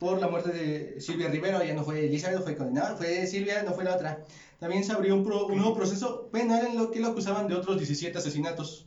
[0.00, 1.62] por la muerte de Silvia Rivera.
[1.64, 4.24] Ya no fue Elizabeth, fue condenada, fue Silvia, no fue la otra.
[4.58, 7.54] También se abrió un, pro- un nuevo proceso penal en lo que lo acusaban de
[7.54, 8.86] otros 17 asesinatos.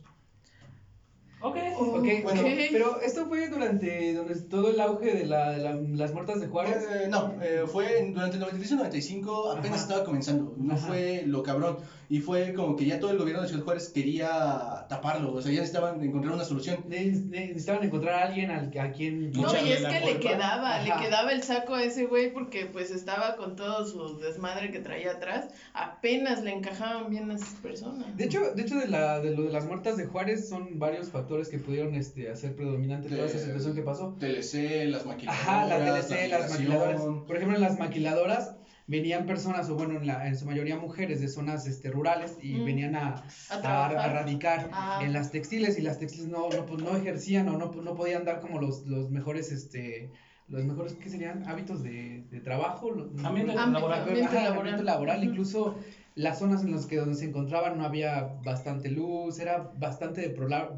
[1.40, 1.56] Ok.
[1.76, 6.12] Ok, Bueno, pero esto fue durante, durante todo el auge de, la, de la- las
[6.12, 6.82] muertas de Juárez.
[6.90, 9.82] Eh, no, eh, fue en- durante el 93 y 95 apenas Ajá.
[9.82, 10.86] estaba comenzando, no Ajá.
[10.86, 11.76] fue lo cabrón.
[12.08, 15.50] Y fue como que ya todo el gobierno de Ciudad Juárez quería taparlo, o sea,
[15.52, 16.80] ya necesitaban encontrar una solución.
[16.88, 19.30] Ne- ne- Necesitaban encontrar a alguien al, a quien...
[19.32, 20.82] No, y es la que le quedaba, Ajá.
[21.00, 24.80] le quedaba el saco a ese güey porque pues estaba con todo su desmadre que
[24.80, 25.46] traía atrás.
[25.72, 28.16] Apenas le encajaban bien a esas personas.
[28.16, 31.08] De hecho, de hecho de, la, de lo de las muertas de Juárez son varios
[31.10, 34.16] factores que pudieron este, hacer predominante toda esa situación que pasó.
[34.18, 35.48] TLC, las maquiladoras.
[35.48, 36.48] Ajá, la TLC, las migración.
[36.50, 37.02] maquiladoras.
[37.26, 38.54] Por ejemplo, las maquiladoras
[38.86, 42.54] venían personas, o bueno, en, la, en su mayoría mujeres de zonas este, rurales y
[42.54, 42.64] Mm.
[42.64, 45.00] venían a, A a, radicar Ah.
[45.02, 48.24] en las textiles y las textiles no, no, pues, no ejercían o no, no podían
[48.24, 50.10] dar como los, los mejores, este,
[50.48, 51.48] los mejores, ¿qué serían?
[51.48, 52.90] Hábitos de, de trabajo.
[53.24, 54.00] Ambiente laboral.
[54.00, 54.58] ambiente laboral.
[54.58, 55.18] ambiente laboral.
[55.20, 55.30] Ujú.
[55.30, 55.78] Incluso
[56.16, 60.28] las zonas en las que donde se encontraban no había bastante luz, era bastante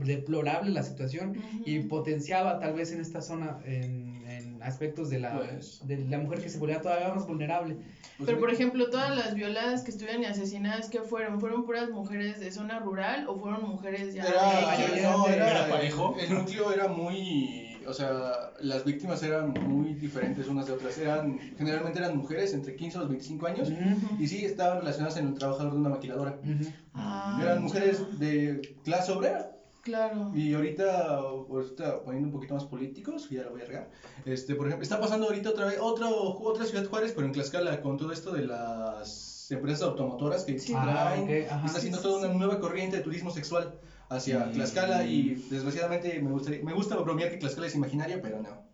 [0.05, 4.26] deplorable la situación y potenciaba tal vez en esta zona en
[4.63, 5.81] aspectos de la, Pues.
[5.87, 7.75] de la mujer que se volvía todavía más vulnerable.
[8.17, 11.41] Pues, Pero por ejemplo, todas las violadas que estuvieron y asesinadas, ¿qué fueron?
[11.41, 15.69] ¿Fueron puras mujeres de zona rural o fueron mujeres ya Era, de- no, era, ¿Era
[15.69, 16.17] parejo?
[16.19, 20.97] El núcleo era muy, o sea, las víctimas eran muy diferentes unas de otras.
[20.99, 25.17] Eran, generalmente eran mujeres entre 15 a los 25 años Ujú, y sí estaban relacionadas
[25.19, 26.39] en el trabajador de una maquiladora.
[26.43, 26.71] ujú.
[26.95, 29.51] Ah, Eran mujeres de clase obrera.
[29.87, 30.33] Claro.
[30.35, 33.89] Y ahorita, ahorita poniendo un poquito más políticos, ya lo voy a regar.
[34.25, 37.81] Este, por ejemplo, está pasando ahorita otra vez otro, otra ciudad Juárez, pero en Tlaxcala,
[37.81, 40.73] con todo esto de las empresas automotoras que Sí.
[40.77, 41.67] Ah, traen, ajá.
[41.67, 42.39] está haciendo Sí, toda sí, una sí.
[42.41, 44.51] nueva corriente de turismo sexual hacia.
[44.51, 48.67] Tlaxcala y desgraciadamente me, gustaría, me gusta bromear que Tlaxcala es imaginario, pero no.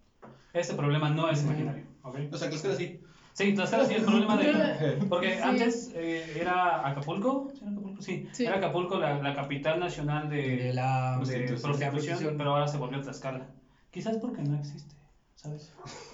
[0.55, 1.85] Ese problema no es imaginario.
[2.05, 2.17] ¿ok?
[2.33, 3.02] O sea, Tlaxcala sí.
[3.35, 4.99] Sí, Tlaxcala sí, el problema de...
[5.09, 5.41] Porque Sí.
[5.43, 8.03] antes eh, era Acapulco, ¿sí era Acapulco?
[8.03, 8.45] Sí, Sí.
[8.45, 11.61] era Acapulco la, la capital nacional de, De la de prostitución.
[11.63, 12.37] prostitución, prostitución.
[12.37, 13.47] pero ahora se volvió Tlaxcala.
[13.91, 14.95] Quizás porque no existe,
[15.37, 15.73] ¿sabes?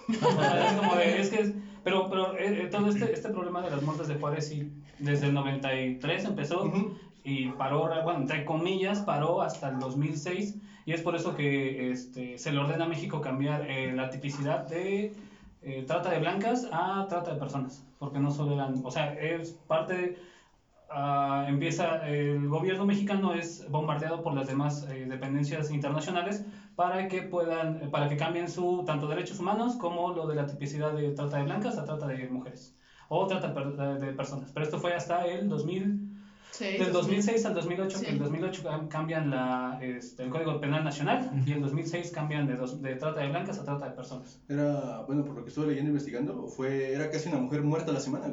[0.08, 1.52] O sea, es como de, es que es-
[1.82, 5.26] pero, pero eh, eh, todo este, este problema de las muertes de Juárez sí, desde
[5.26, 6.90] el 93 empezó Ujú.
[7.24, 10.54] y paró, bueno, entre comillas, paró hasta el 2006
[10.86, 14.66] y es por eso que este, se le ordena a México cambiar eh, la tipicidad
[14.66, 15.12] de
[15.62, 19.52] eh, trata de blancas a trata de personas, porque no solo eran, o sea, es
[19.52, 20.16] parte,
[20.90, 26.44] ah, empieza, el gobierno mexicano es bombardeado por las demás eh, dependencias internacionales
[26.76, 30.46] para que puedan, eh, para que cambien su, tanto derechos humanos como lo de la
[30.46, 32.76] tipicidad de trata de blancas a trata de mujeres
[33.08, 36.17] o trata de de personas, pero esto fue hasta el 2000
[36.50, 38.04] Sí, del 2006 al 2008, Sí.
[38.06, 42.46] que el 2008 cam- cambian la, este, el Código Penal Nacional y el 2006 cambian
[42.46, 44.40] de, dos- de trata de blancas a trata de personas.
[44.48, 47.90] Era, bueno, por lo que estuve leyendo e investigando, fue, era casi una mujer muerta
[47.90, 48.30] a la semana.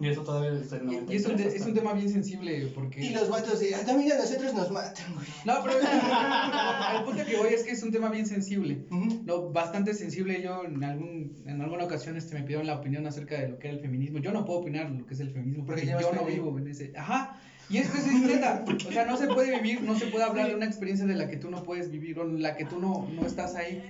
[0.00, 1.10] Y eso todavía desde el Y, 93.
[1.12, 3.00] y es, un te- es un tema bien sensible porque...
[3.04, 5.26] Y los vatos de, "Ah, también a nosotros nos matan, güey.
[5.44, 5.74] No, pero
[6.28, 8.84] al punto que voy es que es un tema bien sensible.
[9.24, 10.42] No, bastante sensible.
[10.42, 13.68] Yo en, algún, en alguna ocasión este, me pidieron la opinión acerca de lo que
[13.68, 14.18] era el feminismo.
[14.18, 16.92] Yo no puedo opinar lo que es el feminismo porque yo no vivo en ese...
[16.96, 17.40] Ajá.
[17.70, 18.64] Y esto es neta.
[18.88, 21.28] O sea, no se puede vivir, no se puede hablar de una experiencia de la
[21.28, 23.82] que tú no puedes vivir o en la que tú no, no estás ahí.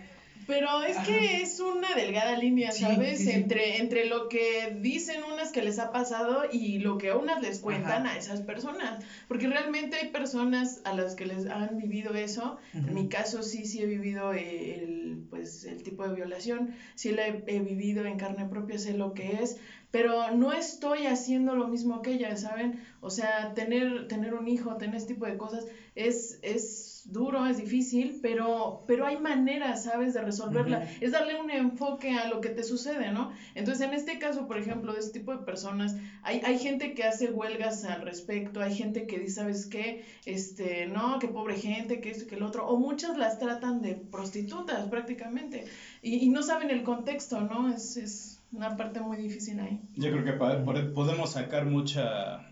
[0.46, 3.18] Pero es que es una delgada línea, Sí, ¿sabes?
[3.18, 3.30] sí, sí.
[3.32, 7.40] Entre, entre lo que dicen unas que les ha pasado y lo que a unas
[7.40, 8.14] les cuentan Ajá.
[8.14, 9.02] a esas personas.
[9.28, 12.56] Porque realmente hay personas a las que les han vivido eso.
[12.72, 16.70] En mi caso sí, sí he vivido eh, el, pues, el tipo de violación.
[16.94, 19.56] Sí la he, he vivido en carne propia, sé lo que es.
[19.90, 22.74] pero no estoy haciendo lo mismo que ella, ¿saben?
[23.00, 27.58] O sea, tener, tener un hijo, tener este tipo de cosas es, es duro, es
[27.58, 30.88] difícil, pero, pero hay maneras, ¿sabes?, de resolverla.
[31.00, 33.32] Es darle un enfoque a lo que te sucede, ¿no?
[33.54, 37.04] Entonces, en este caso, por ejemplo, de este tipo de personas, hay, hay gente que
[37.04, 40.04] hace huelgas al respecto, hay gente que dice, ¿sabes qué?
[40.24, 43.94] Este, no, qué pobre gente, que esto, que el otro, o muchas las tratan de
[43.94, 45.66] prostitutas prácticamente,
[46.02, 47.72] y, y no saben el contexto, ¿no?
[47.72, 49.80] Es, es una parte muy difícil ahí.
[49.96, 52.48] Yo creo que podemos sacar mucha,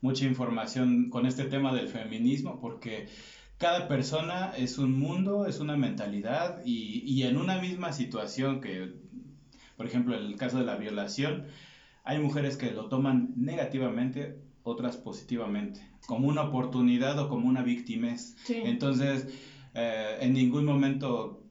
[0.00, 3.06] mucha información con este tema del feminismo porque
[3.58, 8.92] cada persona es un mundo, es una mentalidad y, y en una misma situación que,
[9.76, 11.46] por ejemplo, en el caso de la violación,
[12.04, 18.36] hay mujeres que lo toman negativamente, otras positivamente, como una oportunidad o como una victimez.
[18.44, 18.54] Sí.
[18.64, 19.26] Entonces,
[19.74, 21.42] eh, en ningún momento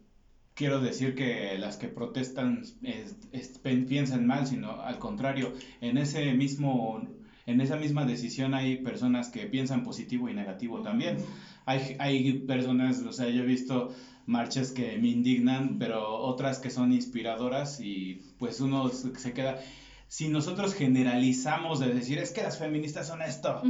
[0.54, 5.98] quiero decir que las que protestan es- es- pen- piensan mal, sino al contrario, en
[5.98, 7.06] ese mismo,
[7.46, 11.18] en esa misma decisión hay personas que piensan positivo y negativo también.
[11.68, 13.90] Hay, hay personas, o sea, yo he visto
[14.26, 19.60] marchas que me indignan, pero otras que son inspiradoras y pues uno se queda...
[20.10, 23.62] Si nosotros generalizamos de decir, es que las feministas son esto,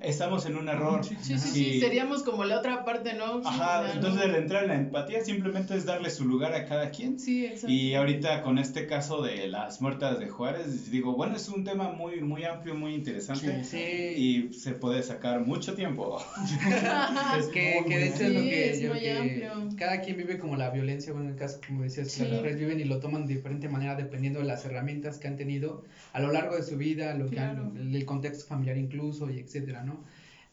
[0.00, 1.04] estamos en un error.
[1.04, 3.42] Sí, sí, Si- sí, seríamos como la otra parte, ¿no?
[3.44, 6.90] Ajá, entonces no- el entrar en la empatía simplemente es darle su lugar a cada
[6.90, 7.18] quien.
[7.18, 7.68] Sí, exacto.
[7.68, 11.90] Y ahorita con este caso de las muertas de Juárez, digo, bueno, es un tema
[11.90, 13.64] muy, muy amplio, muy interesante.
[13.64, 13.76] Sí.
[13.80, 16.22] Y se puede sacar mucho tiempo.
[17.38, 19.50] Es que, muy que de hecho es lo que es yo muy que amplio.
[19.76, 22.22] cada quien vive como la violencia, bueno, en el caso, como decías, Sí.
[22.22, 25.36] las mujeres viven y lo toman de diferente manera dependiendo de las herramientas que han
[25.36, 25.71] tenido
[26.12, 27.96] a lo largo de su vida, lo que han- Claro.
[27.96, 30.02] el, contexto familiar incluso, y etcétera, ¿no?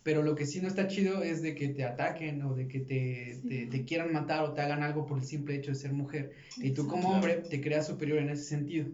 [0.04, 2.80] Pero lo que sí no está chido es de que te ataquen o de que
[2.80, 3.48] te, Sí.
[3.50, 6.32] te, te quieran matar o te hagan algo por el simple hecho de ser mujer.
[6.58, 7.16] Y tú como Claro.
[7.16, 8.88] hombre te creas superior en ese sentido.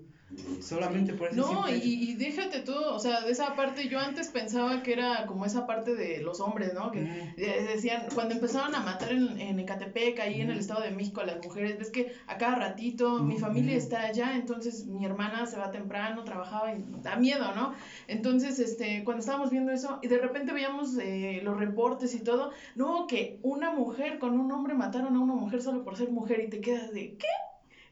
[0.59, 4.29] Solamente por ese No, y, y déjate tú, o sea, de esa parte yo antes
[4.29, 6.91] pensaba que era como esa parte de los hombres, ¿no?
[6.91, 10.65] Que decían, cuando empezaron a matar en, en Ecatepec, ahí en el.
[10.65, 14.35] Estado de México, a las mujeres, ves que a cada ratito mi familia está allá,
[14.35, 17.73] entonces mi hermana se va temprano, trabajaba y da miedo, ¿no?
[18.07, 22.51] Entonces, este, cuando estábamos viendo eso, y de repente veíamos eh, los reportes y todo,
[22.75, 26.41] no, que una mujer con un hombre mataron a una mujer solo por ser mujer
[26.41, 27.27] y te quedas de, ¿qué?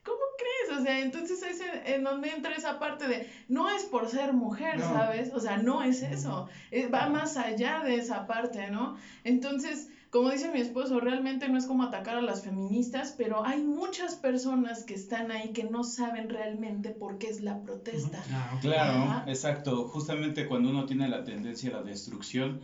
[0.04, 0.80] ¿Cómo crees?
[0.80, 4.34] O sea, entonces es en, en donde entra esa parte de no es por ser
[4.34, 4.86] mujer, No.
[4.94, 5.32] ¿sabes?
[5.34, 6.48] O sea, no es eso.
[6.72, 8.96] Eh, va más allá de esa parte, ¿no?
[9.24, 13.64] Entonces, como dice mi esposo, realmente no es como atacar a las feministas, pero hay
[13.64, 18.22] muchas personas que están ahí que no saben realmente por qué es la protesta.
[18.32, 18.58] Ah.
[18.62, 19.24] Claro, Ajá.
[19.28, 19.86] exacto.
[19.88, 22.62] Justamente cuando uno tiene la tendencia a la destrucción.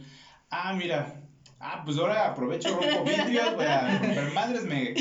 [0.50, 1.22] Ah, mira.
[1.62, 4.93] Ah, pues ahora aprovecho, rompo vidrios, voy a romper madres, me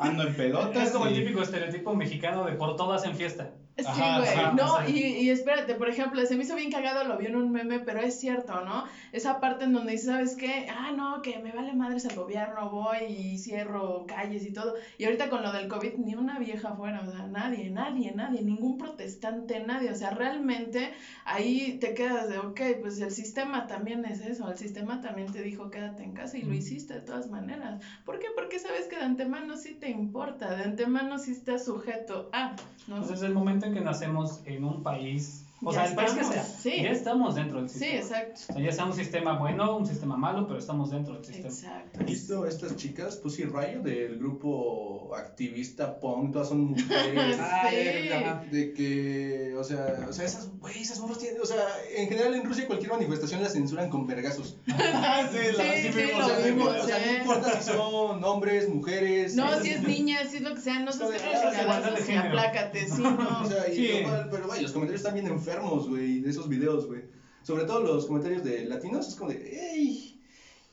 [0.00, 0.88] ando en pelotas.
[0.88, 3.59] Es como el típico estereotipo mexicano de por todas en fiesta.
[3.76, 4.54] Sí, güey.
[4.54, 7.50] no, y, y espérate, por ejemplo, se me hizo bien cagado, lo vi en un
[7.50, 8.84] meme, pero es cierto, ¿no?
[9.12, 10.66] Esa parte en donde dice, ¿sabes qué?
[10.68, 14.74] Ah, no, que me vale madres el gobierno, voy y cierro calles y todo.
[14.98, 18.42] Y ahorita con lo del COVID, ni una vieja afuera, o sea, nadie, nadie, nadie,
[18.42, 19.90] ningún protestante, nadie.
[19.90, 20.92] O sea, realmente
[21.24, 25.42] ahí te quedas de, ok, pues el sistema también es eso, el sistema también te
[25.42, 27.78] dijo quédate en casa y lo hiciste de todas maneras.
[28.04, 28.28] ¿Por qué?
[28.34, 32.56] Porque sabes que de antemano sí te importa, de antemano sí estás sujeto a,
[32.86, 32.96] ¿no?
[32.96, 36.20] Entonces, desde el momento que nacemos en un país, o Ya sea, el país que
[36.20, 36.82] estamos, sea, sí.
[36.82, 38.00] ya estamos dentro del Sí, sistema.
[38.00, 38.40] exacto.
[38.48, 41.48] O sea, ya sea un sistema bueno, un sistema malo, pero estamos dentro del sistema.
[41.48, 42.00] Exacto.
[42.00, 46.32] ¿Has visto estas chicas, Pussy Riot, del grupo activista punk?
[46.32, 47.36] Todas son mujeres.
[47.40, 48.50] Ah, Sí.
[48.50, 51.62] De que, o sea, o sea, esas, güey, esas morras tienen, o sea,
[51.96, 54.56] en general en Rusia cualquier manifestación la censuran con vergazos.
[54.72, 57.70] Ah, sí, la- Sí, sí sí, o sea, no importa, o sea, no importa si
[57.70, 59.34] son hombres, mujeres.
[59.36, 62.28] No, esas- si es niña, si es lo que sea, no seas que de género.
[62.28, 63.40] aplácate, sí, no.
[63.42, 63.90] O sea, y Sí.
[64.30, 65.49] pero güey, los comentarios están bien enfermos,
[65.88, 67.02] güey, de esos videos, güey.
[67.42, 70.20] Sobre todo los comentarios de latinos, es como de, ¡ey!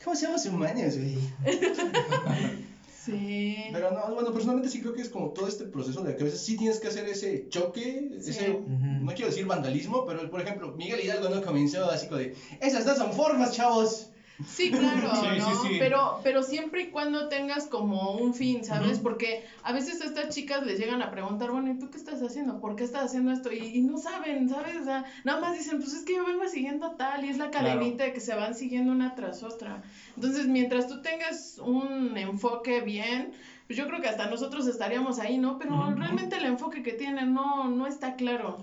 [0.03, 1.17] ¿Cómo se llama humanos, güey?
[3.05, 3.69] Sí.
[3.71, 6.25] Pero no, bueno, personalmente sí creo que es como todo este proceso de que a
[6.25, 8.31] veces sí tienes que hacer ese choque, Sí.
[8.31, 8.65] ese, Ujú.
[8.69, 12.85] no quiero decir vandalismo, pero por ejemplo, Miguel Hidalgo no comenzó así como de, esas
[12.85, 14.09] no son formas, chavos.
[14.45, 15.63] Sí, claro, Sí, ¿no?
[15.63, 15.75] sí.
[15.79, 18.99] Pero, pero siempre y cuando tengas como un fin, ¿sabes?
[18.99, 22.21] Porque a veces a estas chicas les llegan a preguntar, bueno, ¿y tú qué estás
[22.21, 22.59] haciendo?
[22.59, 23.51] ¿Por qué estás haciendo esto?
[23.51, 24.77] Y, y no saben, ¿sabes?
[24.79, 27.37] O sea, nada más dicen, pues es que yo vengo siguiendo a tal y es
[27.37, 27.65] la Claro.
[27.79, 29.81] cadenita de que se van siguiendo una tras otra.
[30.15, 33.31] Entonces, mientras tú tengas un enfoque bien,
[33.65, 35.57] pues yo creo que hasta nosotros estaríamos ahí, ¿no?
[35.57, 38.57] Pero realmente el enfoque que tienen no, no está claro.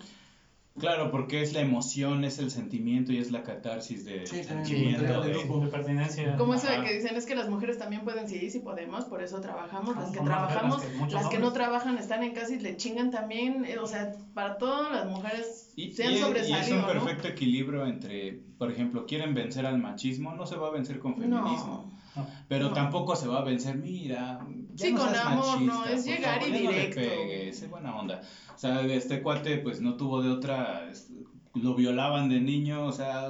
[0.77, 5.05] Claro, porque es la emoción, es el sentimiento y es la catarsis de Sí, sentimiento.
[5.23, 5.61] de de- grupo.
[5.61, 6.37] De pertenencia.
[6.37, 9.23] Como eso de que dicen es que las mujeres también pueden, sí, sí podemos, por
[9.23, 9.95] eso trabajamos.
[9.97, 13.65] Las que trabajamos, que las que no trabajan están en casa y le chingan también.
[13.65, 16.87] eh, O sea, para todas las mujeres Y, se han y- y es un ¿no?
[16.89, 21.15] perfecto equilibrio entre, por ejemplo, quieren vencer al machismo, no se va a vencer con
[21.15, 21.93] feminismo.
[22.17, 22.23] No.
[22.23, 22.29] No.
[22.49, 22.73] Pero No.
[22.75, 24.41] tampoco se va a vencer, mira.
[24.75, 27.01] Ya Sí, no con amor, no, es llegar favor, y ya no le directo.
[27.01, 28.21] pegues, sé buena onda.
[28.55, 30.89] O sea, este cuate, pues no tuvo de otra.
[30.91, 31.09] es-
[31.55, 33.29] Lo violaban de niño, o sea.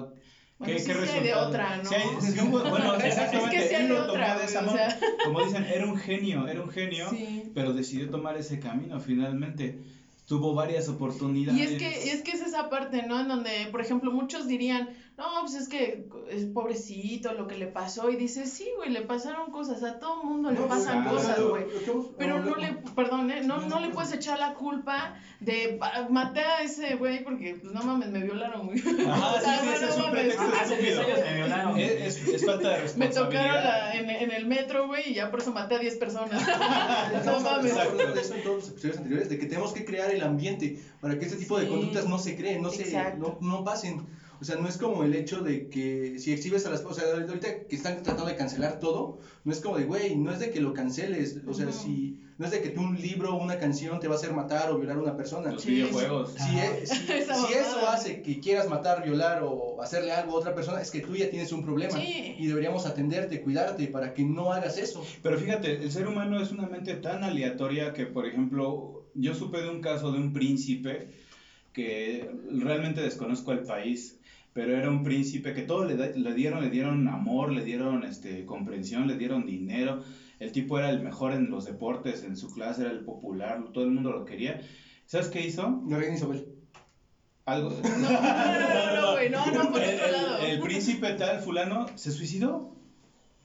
[0.58, 1.48] Bueno, ¿Qué, sí, qué hay de resultado?
[1.48, 1.84] otra, ¿no?
[1.90, 1.96] Sí
[2.32, 3.56] sí bueno, exactamente.
[3.64, 4.76] Es que él de lo tomó otra, de güey, esa o mano.
[4.78, 4.98] sea.
[5.24, 7.50] Como dicen, era un genio, era un genio, Sí.
[7.54, 9.80] pero decidió tomar ese camino finalmente.
[10.26, 11.60] Tuvo varias oportunidades.
[11.60, 13.20] Y es que, y es que es esa parte, ¿no?
[13.20, 17.68] En donde, por ejemplo, muchos dirían, no, pues es que es pobrecito lo que le
[17.68, 18.10] pasó.
[18.10, 21.16] Y dices, sí, güey, le pasaron cosas, a todo mundo le No, pasan claro.
[21.16, 21.64] cosas, güey.
[22.18, 23.42] Pero no le, perdón, ¿eh?
[23.44, 27.72] no, no le puedes echar la culpa de "Ah, maté a ese güey porque, pues
[27.72, 28.78] no mames, me violaron, güey.
[28.80, 30.34] Sea, sí, no es un mames.
[30.34, 31.16] pretexto Hace 10 estúpido.
[31.16, 31.78] años me violaron.
[31.78, 33.24] Es, falta de Me responsabilidad.
[33.24, 36.42] tocaron la- en, en el metro, güey, y ya por eso maté a 10 personas.
[37.24, 37.74] no mames.
[37.74, 41.16] de eso en todos los episodios anteriores, de que tenemos que crear el ambiente para
[41.18, 41.70] que este tipo de Sí.
[41.70, 43.38] conductas no se creen, no, se, Exacto.
[43.40, 44.06] no, no pasen.
[44.40, 46.84] O sea, no es como el hecho de que si exhibes a las...
[46.84, 50.32] O sea, ahorita que están tratando de cancelar todo, no es como de, güey, no
[50.32, 51.38] es de que lo canceles.
[51.46, 51.78] O sea, Ujú.
[51.78, 54.32] si no es de que tú un libro o una canción te va a hacer
[54.32, 55.52] matar o violar a una persona.
[55.52, 56.34] Los Sí, videojuegos.
[56.36, 56.50] Si,
[56.86, 57.12] si-
[57.54, 61.14] eso hace que quieras matar, violar o hacerle algo a otra persona, es que tú
[61.14, 61.92] ya tienes un problema.
[61.96, 62.34] Sí.
[62.38, 65.04] Y deberíamos atenderte, cuidarte para que no hagas eso.
[65.22, 69.62] Pero fíjate, el ser humano es una mente tan aleatoria que, por ejemplo, yo supe
[69.62, 71.06] de un caso de un príncipe
[71.72, 72.28] que
[72.60, 74.16] realmente desconozco el país,
[74.54, 78.46] pero era un príncipe que todo le, le dieron, le dieron amor, le dieron este,
[78.46, 80.02] comprensión, le dieron dinero.
[80.38, 83.84] El tipo era el mejor en los deportes, en su clase era el popular, todo
[83.84, 84.60] el mundo lo quería.
[85.06, 85.82] ¿Sabes qué hizo?
[85.88, 86.46] La reina Isabel.
[87.44, 87.70] Algo.
[87.84, 90.38] No, no, no, no, güey, no, no, por el, otro el- lado.
[90.46, 92.74] el príncipe tal, fulano, se suicidó.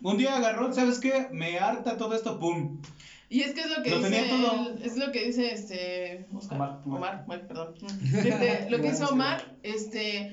[0.02, 1.28] Un día agarró, ¿sabes qué?
[1.32, 2.82] Me harta todo esto, ¡pum!
[3.28, 4.70] Y es que es lo que Lo dice, tenía todo.
[4.70, 6.82] el- es lo que dice este Oscar, Omar.
[6.86, 7.74] Omar, Omar, perdón.
[8.14, 10.32] Este, lo que hizo Omar, este,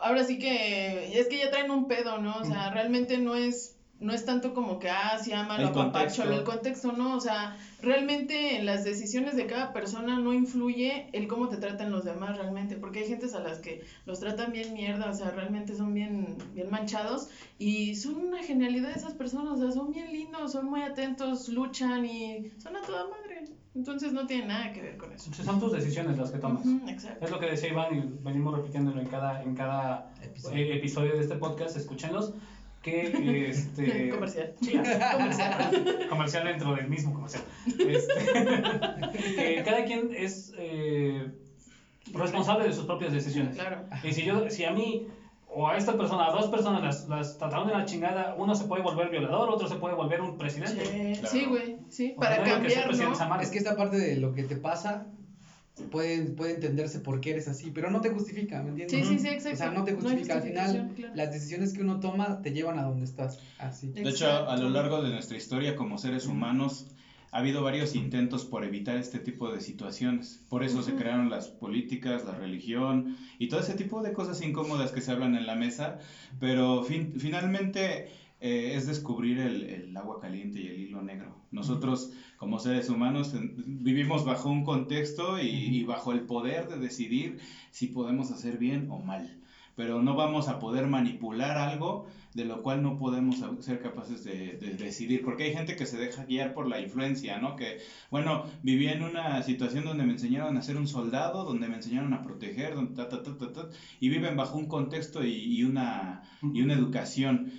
[0.00, 2.38] ahora sí que es que ya traen un pedo, ¿no?
[2.38, 5.80] O sea, realmente no es no es tanto como que ah, sí, El contexto.
[5.80, 11.06] apapáchalo, el contexto no, o sea, realmente en las decisiones de cada persona no influye
[11.12, 14.52] el cómo te tratan los demás realmente, porque hay gentes a las que los tratan
[14.52, 17.28] bien mierda, o sea, realmente son bien bien manchados
[17.58, 22.04] y son una genialidad esas personas, o sea, son bien lindos, son muy atentos, luchan
[22.04, 23.23] y son a toda madre.
[23.74, 25.24] Entonces no tiene nada que ver con eso.
[25.24, 26.64] Entonces, son tus decisiones las que tomas.
[26.64, 27.24] Ujú, exacto.
[27.24, 30.56] Es lo que decía Iván y venimos repitiéndolo en cada, en cada Episodio.
[30.56, 32.34] eh, episodio de este podcast, escúchenlos,
[32.82, 34.10] que este...
[34.10, 34.54] Comercial.
[34.60, 34.72] Sí,
[35.12, 36.06] comercial.
[36.08, 37.42] comercial dentro del mismo comercial.
[37.66, 38.14] Este,
[39.36, 41.32] que cada quien es eh,
[42.12, 43.56] responsable de sus propias decisiones.
[43.56, 43.84] Claro.
[44.04, 45.08] Y si yo, si a mí
[45.54, 48.64] o a esta persona, a dos personas las, las trataron de la chingada, uno se
[48.64, 50.84] puede volver violador, otro se puede volver un presidente.
[50.84, 51.28] Sí, Claro.
[51.28, 53.40] sí, güey, sí, O sea, para no que cambiar, presidente ¿no?
[53.40, 55.06] Es que esta parte de lo que te pasa
[55.90, 59.06] puede, puede entenderse por qué eres así, pero no te justifica, ¿me entiendes?
[59.08, 59.54] Sí, sí, sí, exacto.
[59.54, 60.34] O sea, no te justifica.
[60.34, 61.14] Al final, claro.
[61.14, 63.38] las decisiones que uno toma te llevan a donde estás.
[63.58, 63.88] Así.
[63.88, 66.86] De hecho, a lo largo de nuestra historia como seres humanos,
[67.34, 70.44] ha habido varios intentos por evitar este tipo de situaciones.
[70.48, 74.92] Por eso se crearon las políticas, la religión y todo ese tipo de cosas incómodas
[74.92, 75.98] que se hablan en la mesa,
[76.38, 78.06] pero fin- finalmente
[78.40, 81.44] eh, es descubrir el, el agua caliente y el hilo negro.
[81.50, 86.78] Nosotros como seres humanos en- vivimos bajo un contexto y, y bajo el poder de
[86.78, 87.38] decidir
[87.70, 89.38] si podemos hacer bien o mal.
[89.76, 94.56] Pero no vamos a poder manipular algo de lo cual no podemos ser capaces de,
[94.58, 97.54] de decidir, porque hay gente que se deja guiar por la influencia, ¿no?
[97.54, 97.78] Que,
[98.10, 102.12] bueno, viví en una situación donde me enseñaron a ser un soldado, donde me enseñaron
[102.12, 103.68] a proteger, donde ta, ta, ta, ta, ta,
[104.00, 106.22] y viven bajo un contexto y, y una,
[106.52, 107.52] y una educación.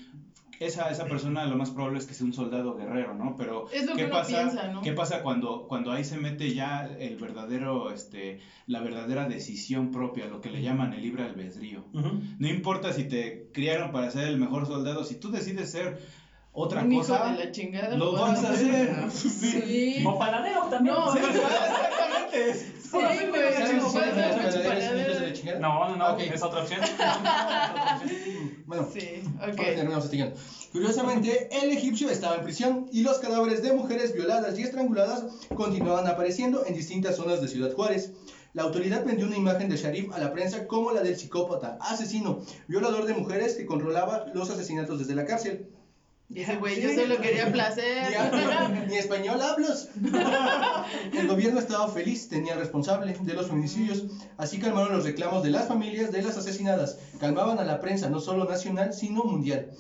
[0.60, 3.36] Esa, esa persona lo más probable es que sea un soldado guerrero, ¿no?
[3.36, 4.82] Pero Es lo que ¿qué pasa, piensa, ¿no?
[4.82, 10.28] ¿qué pasa cuando, cuando ahí se mete ya el verdadero, este, la verdadera decisión propia,
[10.28, 11.86] lo que le llaman el libre albedrío?
[11.94, 12.20] Ujú.
[12.40, 16.00] No importa si te criaron para ser el mejor soldado, si tú decides ser
[16.58, 17.98] otra Un hijo cosa, de la chingada.
[17.98, 18.96] lo pues, vas a hacer.
[19.12, 20.04] Sí.
[20.06, 20.96] O panadero también.
[20.96, 21.20] No, Sí.
[21.22, 22.54] Exactamente.
[22.54, 22.98] Sí.
[25.60, 26.82] No, no, no, es otra opción.
[28.66, 29.22] Bueno, Sí,
[29.56, 30.34] terminamos este.
[30.72, 35.24] Curiosamente, el egipcio estaba en prisión y los cadáveres de mujeres violadas y estranguladas
[35.56, 38.12] continuaban apareciendo en distintas zonas de Ciudad Juárez.
[38.54, 42.42] La autoridad vendió una imagen de Sharif a la prensa como la del psicópata, asesino,
[42.68, 45.68] violador de mujeres que controlaba los asesinatos desde la cárcel.
[46.28, 46.82] Dice, güey, Sí.
[46.82, 48.10] yo solo quería placer.
[48.10, 49.90] Ni, hablo- ni español hablos.
[51.14, 54.04] El gobierno estaba feliz, tenía el responsable de los feminicidios,
[54.38, 58.20] así calmaron los reclamos de las familias de las asesinadas, calmaban a la prensa no
[58.20, 59.72] solo nacional, sino mundial.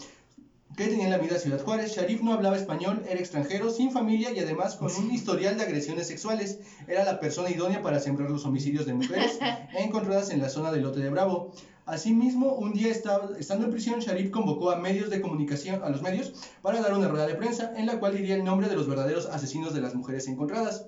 [0.77, 1.95] que tenía en la vida Ciudad Juárez?
[1.95, 6.05] Sharif no hablaba español, era extranjero, sin familia y además con un historial de agresiones
[6.07, 6.59] sexuales.
[6.87, 9.39] Era la persona idónea para sembrar los homicidios de mujeres
[9.79, 11.53] encontradas en la zona del lote de Bravo.
[11.85, 16.33] Asimismo, un día estando en prisión, Sharif convocó a medios de comunicación, a los medios,
[16.63, 19.27] para dar una rueda de prensa en la cual diría el nombre de los verdaderos
[19.27, 20.87] asesinos de las mujeres encontradas.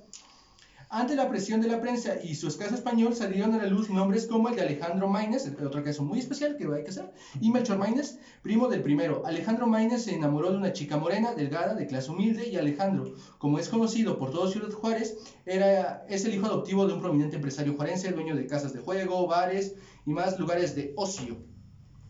[0.90, 4.26] Ante la presión de la prensa y su escaso español, salieron a la luz nombres
[4.26, 7.78] como el de Alejandro Maínez, otro caso muy especial que hay que hacer, y Melchor
[7.78, 9.22] Maínez, primo del primero.
[9.26, 13.60] Alejandro Maínez se enamoró de una chica morena, delgada, de clase humilde, y Alejandro, como
[13.60, 17.76] es conocido por todo Ciudad Juárez, era, es el hijo adoptivo de un prominente empresario
[17.76, 19.76] juarense, dueño de casas de juego, bares
[20.08, 21.38] y más lugares de ocio.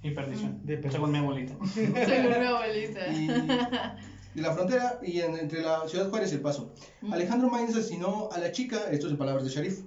[0.03, 0.61] Y perdición.
[0.63, 0.91] De perdición.
[0.93, 1.57] Según mi abuelita.
[1.73, 3.07] Según mi abuelita.
[3.11, 3.27] y
[4.35, 6.73] de la frontera y en- entre la ciudad Juárez y El Paso.
[7.11, 9.81] Alejandro Maínez asesinó a la chica, esto es en palabras de Sharif.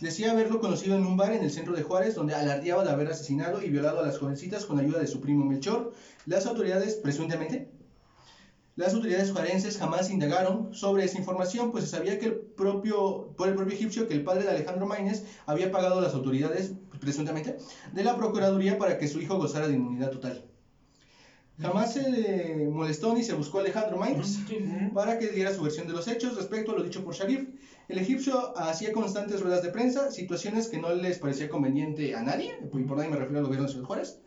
[0.00, 3.08] Decía haberlo conocido en un bar en el centro de Juárez, donde alardeaba de haber
[3.08, 5.94] asesinado y violado a las jovencitas con ayuda de su primo Melchor.
[6.26, 7.70] Las autoridades, presuntamente,
[8.74, 13.48] las autoridades juarenses jamás indagaron sobre esa información, pues se sabía que el propio, por
[13.48, 17.56] el propio egipcio que el padre de Alejandro Maínez había pagado a las autoridades, presuntamente,
[17.92, 20.44] de la Procuraduría para que su hijo gozara de inmunidad total.
[21.60, 24.36] Jamás se le molestó ni se buscó a Alejandro Maínez
[24.92, 27.48] para que diera su versión de los hechos respecto a lo dicho por Sharif.
[27.88, 32.58] El egipcio hacía constantes ruedas de prensa, situaciones que no les parecía conveniente a nadie,
[32.60, 34.18] y por nadie me refiero al gobierno de Ciudad Juárez,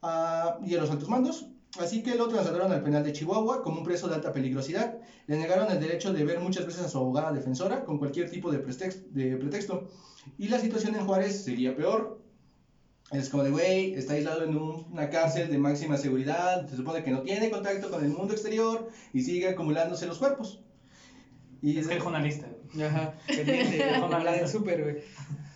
[0.00, 1.46] ah, y a los altos mandos.
[1.78, 4.96] Así que lo trasladaron al penal de Chihuahua como un preso de alta peligrosidad.
[5.26, 8.50] Le negaron el derecho de ver muchas veces a su abogada defensora con cualquier tipo
[8.52, 9.88] de pretexto.
[10.38, 12.20] Y la situación en Juárez sería peor.
[13.12, 17.04] Es como de, güey, está aislado en un- una cárcel de máxima seguridad, se supone
[17.04, 20.60] que no tiene contacto con el mundo exterior y sigue acumulándose los cuerpos.
[21.62, 22.48] Y Es que el journalista.
[22.84, 24.96] Ajá, pendiente, la del súper, güey.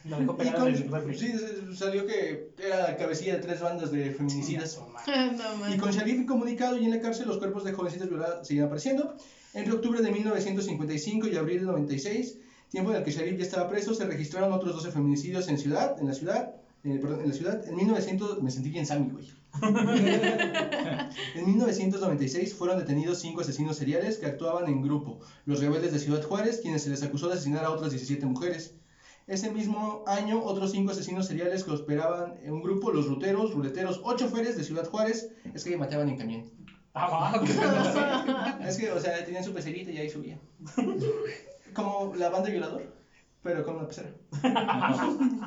[0.04, 1.32] Lo dejó Y con- sí,
[1.76, 4.78] salió que era cabecilla de tres bandas de feminicidas.
[4.78, 8.66] no Y con Sharif incomunicado y en la cárcel, los cuerpos de jovencitas violadas seguían
[8.66, 9.16] apareciendo.
[9.54, 12.38] Entre octubre de 1955 y abril de 96,
[12.68, 15.98] tiempo en el que Sharif ya estaba preso, se registraron otros 12 feminicidios en ciudad,
[16.00, 16.54] en la ciudad,
[16.84, 17.66] eh, perdón, en la ciudad.
[17.66, 19.26] En 1900, me sentí bien Sammy, güey.
[21.34, 26.22] en 1996 fueron detenidos cinco asesinos seriales que actuaban en grupo, los rebeldes de Ciudad
[26.22, 28.74] Juárez, quienes se les acusó de asesinar a otras 17 mujeres.
[29.26, 34.00] Ese mismo año, otros cinco asesinos seriales que operaban en un grupo, los ruteros, ruleteros
[34.02, 36.44] o choferes de Ciudad Juárez, es que mataban en camión.
[36.94, 37.42] Ah.
[38.66, 40.40] Es que, o sea, tenían su pecerita y ahí subían.
[41.74, 42.92] Como la banda violador,
[43.42, 44.10] pero con una pecera.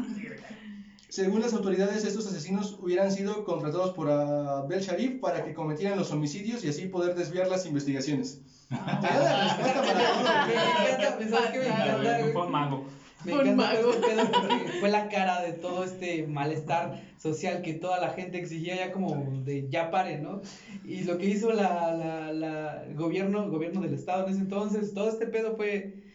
[1.10, 6.10] Según las autoridades, estos asesinos hubieran sido contratados por Abdel Sharif para que cometieran los
[6.12, 8.40] homicidios y así poder desviar las investigaciones.
[8.70, 10.24] Te da la respuesta para todo,
[10.84, 12.32] Me encanta, ¿sabes qué me encanta?
[12.32, 12.86] Fue un mago.
[13.26, 13.80] Me Un encanta mago.
[13.82, 18.12] todo este pedo porque fue la cara de todo este malestar social que toda la
[18.12, 20.42] gente exigía ya como de ya pare, ¿no?
[20.86, 24.94] Y lo que hizo la, la, la gobierno, el gobierno del estado en ese entonces,
[24.94, 26.10] todo este pedo fue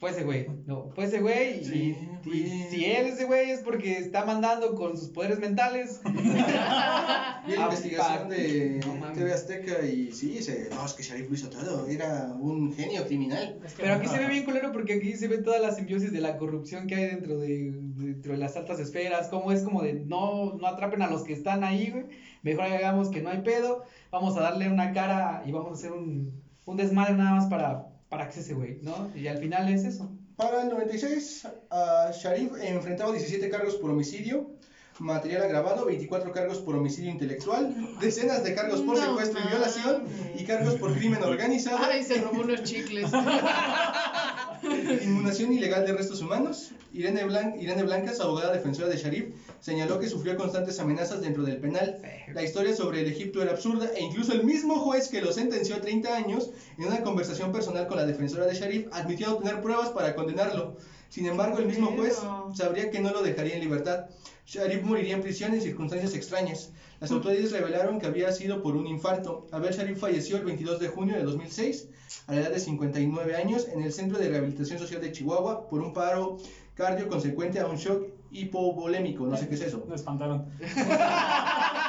[0.00, 2.62] fue ese güey, no, fue ese güey y, Sí, y güey.
[2.70, 6.00] si él ese güey es porque está mandando con sus poderes mentales.
[7.46, 9.12] Vi la investigación de no.
[9.12, 13.04] TV Azteca y sí, se, no, es que Sharif lo hizo todo, era un genio
[13.06, 13.58] criminal.
[13.64, 16.12] Es que- Pero aquí se ve bien culero porque aquí se ve toda la simbiosis
[16.12, 19.82] de la corrupción que hay dentro de, dentro de las altas esferas, cómo es como
[19.82, 22.04] de no, no atrapen a los que están ahí, güey.
[22.42, 25.92] Mejor hagamos que no hay pedo, vamos a darle una cara y vamos a hacer
[25.92, 29.10] un, un desmadre nada más para, para que ese güey, ¿no?
[29.14, 30.10] Y al final es eso.
[30.36, 34.50] Para el 96, ah, Sharif enfrentaba 17 cargos por homicidio,
[34.98, 40.04] material agravado, 24 cargos por homicidio intelectual, decenas de cargos por No secuestro y violación
[40.36, 43.10] y cargos por crimen organizado, Ay, se robó unos chicles.
[45.02, 46.70] inhumación ilegal de restos humanos.
[46.92, 51.58] Irene, Blan- Irene Blancas, abogada defensora de Sharif, señaló que sufrió constantes amenazas dentro del
[51.58, 51.98] penal.
[52.34, 55.76] La historia sobre el Egipto era absurda e incluso el mismo juez que lo sentenció
[55.76, 59.60] a 30 años, en una conversación personal con la defensora de Sharif, admitió no tener
[59.62, 60.76] pruebas para condenarlo.
[61.10, 62.18] Sin embargo, el mismo juez
[62.54, 64.06] sabría que no lo dejaría en libertad.
[64.46, 66.70] Sharif moriría en prisión en circunstancias extrañas.
[67.00, 69.46] Las autoridades revelaron que había sido por un infarto.
[69.52, 71.88] Abel Sharif falleció el 22 de junio de 2006,
[72.28, 75.80] a la edad de 59 años, en el Centro de Rehabilitación Social de Chihuahua, por
[75.80, 76.38] un paro
[76.74, 79.26] cardio consecuente a un shock hipovolémico.
[79.26, 79.84] No sé qué es eso.
[79.88, 80.46] Me espantaron.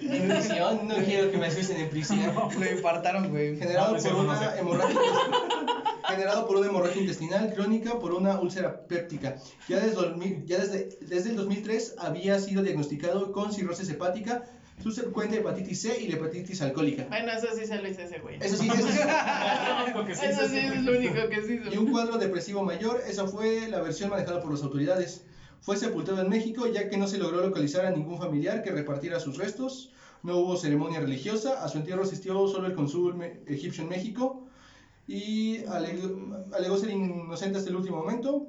[0.00, 2.34] En prisión, no quiero que me asusten en prisión.
[2.58, 3.56] Lo infartaron, güey.
[3.56, 4.98] Generado No, no por no una hemorragia
[6.06, 9.36] generado por una hemorragia intestinal crónica por una úlcera péptica.
[9.68, 14.44] Ya desde, 2000 ya desde, desde el 2003 había sido diagnosticado con cirrosis hepática,
[14.82, 17.06] subsecuente hepatitis C y la hepatitis alcohólica.
[17.08, 18.36] Bueno, eso sí se lo hizo ese güey.
[18.40, 18.98] Eso sí, eso sí.
[18.98, 21.80] Es lo único que sí Eso se sí es lo único que Y hizo.
[21.80, 25.24] un cuadro depresivo mayor, esa fue la versión manejada por las autoridades.
[25.60, 29.20] Fue sepultado en México ya que no se logró localizar a ningún familiar que repartiera
[29.20, 29.92] sus restos.
[30.24, 31.62] No hubo ceremonia religiosa.
[31.64, 34.48] A su entierro asistió solo el cónsul egipcio en México.
[35.06, 38.46] Y alegó, alegó ser inocente hasta el último momento.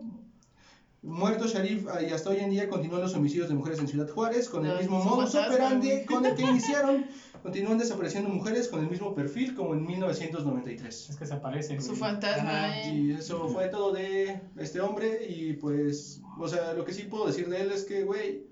[1.04, 4.10] Muerto Sharif ah, y hasta hoy en día continúan los homicidios de mujeres en Ciudad
[4.10, 7.06] Juárez con el Ay, mismo modus operandi con el que iniciaron.
[7.42, 11.10] Continúan desapareciendo mujeres con el mismo perfil como en 1993.
[11.10, 11.82] Es que se aparece.
[11.82, 12.96] Su fantasma, Ajá, eh.
[12.96, 17.28] Y eso fue todo de este hombre y pues, o sea, lo que sí puedo
[17.28, 18.46] decir de él es que, güey,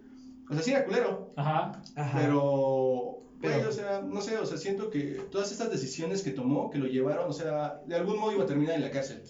[0.49, 1.81] o sea, sí era culero, Ajá.
[1.95, 2.21] Ajá.
[3.41, 6.69] Pero, güey, o sea, no sé, o sea, siento que todas estas decisiones que tomó,
[6.69, 9.21] que lo llevaron, o sea, de algún modo iba a terminar en la cárcel.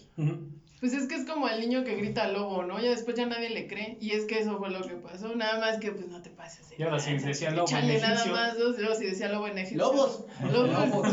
[0.80, 2.82] Pues es que es como el niño que grita lobo, ¿no?
[2.82, 4.00] Ya después ya nadie le cree.
[4.02, 5.36] Y es que eso fue lo que pasó.
[5.36, 6.66] Nada más que pues no te pases.
[6.76, 8.32] Y ahora sí, decía lobo en Échale nada egipcio.
[8.34, 8.80] más dos.
[8.80, 9.78] Luego si decía lobo en egipcio.
[9.78, 10.26] ¡Lobos!
[10.52, 11.08] Lobos.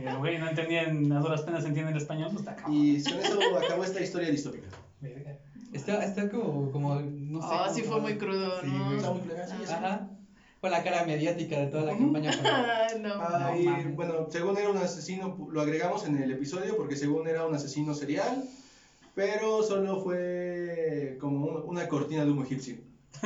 [0.00, 2.74] Y el güey no entendía, en- a duras penas entiende el español, pues está cabrón.
[2.76, 4.66] Y con eso acabó esta historia distópica.
[5.00, 5.38] Verga.
[5.72, 7.48] Está, está como, como, no sé.
[7.50, 8.96] Ah, como- sí fue muy crudo, Sí, ¿no?
[8.96, 9.72] Está muy crudo, sí, sí.
[9.72, 10.08] Ajá.
[10.64, 12.30] Fue la cara mediática de toda la campaña.
[12.42, 13.12] Ah, no.
[13.20, 17.28] Ah, No y, bueno, según era un asesino, lo agregamos en el episodio porque según
[17.28, 18.44] era un asesino serial,
[19.14, 22.76] pero solo fue como un- una cortina de humo egipcio.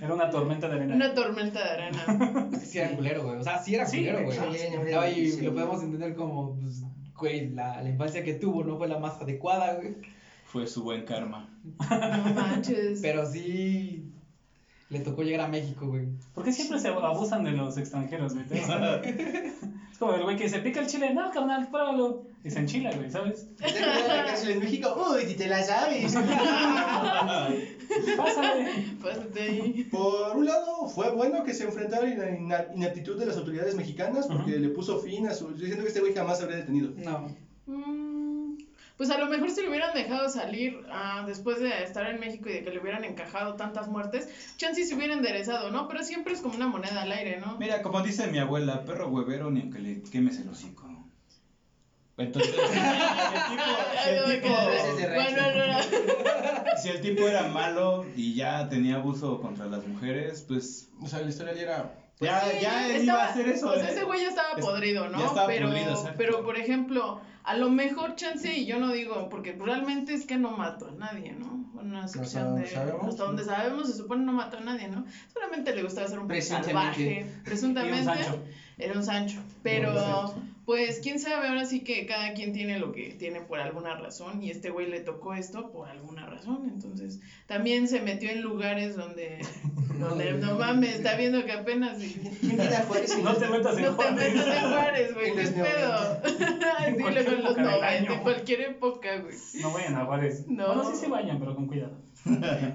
[0.00, 0.94] Era una tormenta de arena.
[0.94, 2.48] Una tormenta de arena.
[2.52, 3.36] Es que sí era culero, güey.
[3.38, 4.36] O sea, sí era Sí, culero, güey.
[4.38, 4.50] güey.
[4.52, 5.40] Sí, sí, sí, No, y sí.
[5.40, 6.82] lo podemos entender como, pues,
[7.16, 9.96] güey, la, la infancia que tuvo no fue la más adecuada, güey.
[10.44, 11.48] Fue su buen karma.
[11.90, 13.00] No manches.
[13.02, 14.12] Pero sí
[14.90, 16.06] le tocó llegar a México, güey.
[16.34, 18.46] ¿Por qué siempre se abusan de los extranjeros, güey?
[19.92, 22.22] es como el güey que se pica el chile, no, carnal, pruébalo.
[22.44, 23.48] Y se enchila, güey, ¿sabes?
[23.56, 24.96] ¿Te en México?
[25.12, 26.14] Uy, te la sabes.
[28.16, 28.66] Pásale.
[29.02, 29.88] Pásate ahí.
[29.90, 33.74] Por un lado, fue bueno que se enfrentara a la ina- ineptitud de las autoridades
[33.74, 35.50] mexicanas porque le puso fin a su...
[35.56, 36.92] Yo siento que este güey jamás se habría detenido.
[36.96, 37.28] No.
[37.66, 38.17] Mm,
[38.98, 42.48] Pues a lo mejor si le hubieran dejado salir ah, después de estar en México
[42.50, 45.86] y de que le hubieran encajado tantas muertes, chance se hubiera enderezado, ¿no?
[45.88, 47.56] Pero siempre es como una moneda al aire, ¿no?
[47.58, 50.84] Mira, como dice mi abuela, perro huevero ni aunque le quemes el hocico.
[52.16, 54.66] Entonces, si el tipo, quedé.
[54.70, 56.76] veces de Bueno, no, no.
[56.82, 61.20] si el tipo era malo y ya tenía abuso contra las mujeres, pues O sea,
[61.20, 61.94] la historia ya era...
[62.20, 63.72] ya, Sí, ya él estaba- iba a hacer eso.
[63.76, 63.86] ¿eh?
[63.88, 65.20] ese güey ya estaba Es- podrido, ¿no?
[65.20, 69.30] ya estaba pero, podrido, pero, por ejemplo, a lo mejor chance, y yo no digo,
[69.30, 71.64] porque realmente es que no mató a nadie, ¿no?
[71.80, 72.66] Una sección de...
[72.66, 75.06] sabemos, hasta donde sabemos, se supone no mató a nadie, ¿no?
[75.32, 77.26] Solamente le gustaba ser un salvaje.
[77.44, 78.00] Presuntamente.
[78.02, 78.44] Era un Sancho.
[78.76, 79.38] Era un Sancho.
[79.62, 80.34] Pero.
[80.68, 84.42] Pues, quién sabe, ahora sí que cada quien tiene lo que tiene por alguna razón,
[84.42, 88.94] y este güey le tocó esto por alguna razón, entonces, también se metió en lugares
[88.94, 89.38] donde,
[89.98, 92.02] donde no mames, está viendo que apenas...
[92.02, 92.20] y-
[93.22, 94.34] No te metas en no te Juárez.
[94.34, 96.22] metas en Juárez, güey, qué los pedo.
[96.86, 98.12] En Sí, cualquier luego en los época del 90, año.
[98.12, 99.36] en cualquier época, güey.
[99.62, 100.46] No vayan a Juárez.
[100.48, 100.66] No.
[100.66, 101.96] Bueno, sí, sí vayan, pero con cuidado.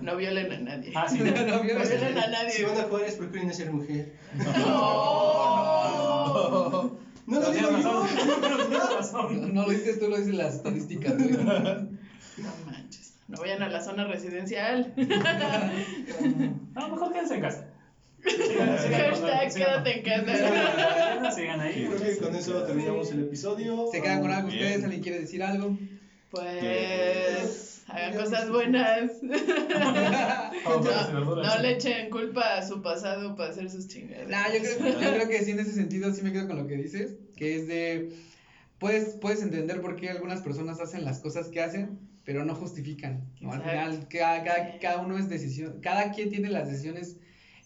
[0.01, 0.93] No violen a nadie.
[0.95, 1.19] Ah, sí.
[1.19, 2.49] No, no, No vio- violen a nadie.
[2.49, 4.13] Si van a Juárez, procuren no ser mujer.
[4.33, 5.83] No.
[6.43, 6.62] No
[7.27, 8.05] lo digo yo.
[9.13, 11.31] No, no lo dices tú, lo dicen las estadísticas, güey.
[12.37, 13.13] No manches.
[13.27, 14.93] No vayan a la zona residencial.
[16.75, 17.67] No, mejor quédense en casa.
[18.23, 21.31] Sigan- sigan con- Hashtag quédate en casa.
[21.35, 21.85] Sigan ahí.
[21.87, 23.87] Creo que con eso terminamos el episodio.
[23.91, 24.63] ¿Se quedan con algo Bien.
[24.63, 24.83] ustedes?
[24.83, 25.77] ¿Alguien quiere decir algo?
[26.31, 29.11] Pues hagan cosas buenas.
[30.63, 34.29] No, le echen culpa a su pasado para hacer sus chingadas.
[34.29, 36.67] Nah, yo creo, yo creo que sí, en ese sentido sí me quedo con lo
[36.67, 38.13] que dices, que es de,
[38.79, 43.25] puedes, puedes entender por qué algunas personas hacen las cosas que hacen, pero no justifican,
[43.41, 43.51] ¿no?
[43.51, 47.17] Al final, cada, cada, cada uno es decisión, cada quien tiene las decisiones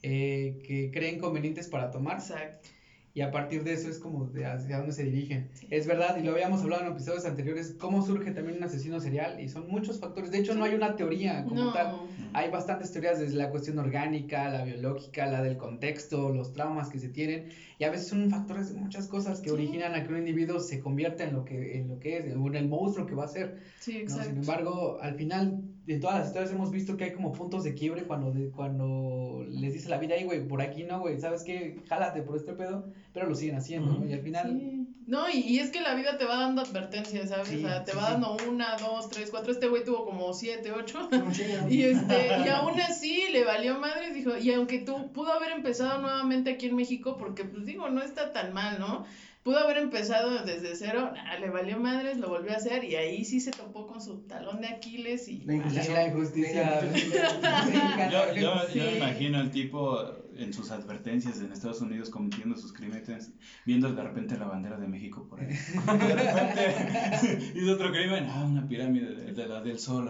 [0.01, 2.69] eh, que creen convenientes para tomar, Exacto.
[3.18, 5.49] Y a partir de eso es como de hacia dónde se dirigen.
[5.72, 9.39] Es verdad, y lo habíamos hablado en episodios anteriores, cómo surge también un asesino serial,
[9.39, 11.74] y son muchos factores, de hecho no hay una teoría como No.
[11.74, 11.95] tal,
[12.34, 16.99] hay bastantes teorías desde la cuestión orgánica, la biológica, la del contexto, los traumas que
[16.99, 17.49] se tienen,
[17.80, 19.55] y a veces son factores de muchas cosas que Sí.
[19.55, 22.47] originan a que un individuo se convierta en lo que, en lo que es, o
[22.49, 23.57] en el monstruo que va a ser.
[23.80, 23.99] Sí, ¿no?
[24.01, 24.26] exacto.
[24.30, 27.73] Sin embargo, al final de todas las historias hemos visto que hay como puntos de
[27.73, 31.43] quiebre cuando, de- cuando les dice la vida, ahí, güey, por aquí no, güey, ¿sabes
[31.43, 31.81] qué?
[31.88, 34.05] Jálate por este pedo, pero lo siguen haciendo, ¿no?
[34.05, 34.57] Y al final...
[34.59, 34.83] Sí.
[35.07, 37.47] No, y, y es que la vida te va dando advertencias, ¿sabes?
[37.47, 38.11] Sí, o sea, te sí, va sí.
[38.11, 39.53] dando una, dos, tres, cuatro.
[39.53, 41.07] Este güey tuvo como siete, ocho.
[41.69, 46.01] Y este, y aún así le valió madres, dijo, y aunque tú pudo haber empezado
[46.01, 49.05] nuevamente aquí en México, porque pues digo, no está tan mal, ¿no?
[49.47, 53.23] Pudo haber empezado desde cero, nah, le valió madres, lo volvió a hacer, y ahí
[53.23, 55.93] sí se topó con su talón de Aquiles y La injusticia.
[55.93, 56.81] la injusticia.
[58.11, 60.01] Yo, yo, yo me imagino el tipo
[60.35, 63.31] en sus advertencias en Estados Unidos cometiendo sus crímenes,
[63.65, 65.47] viendo de repente la bandera de México por ahí.
[65.47, 70.09] De repente hizo otro crimen, ah, una pirámide de, de la del sol.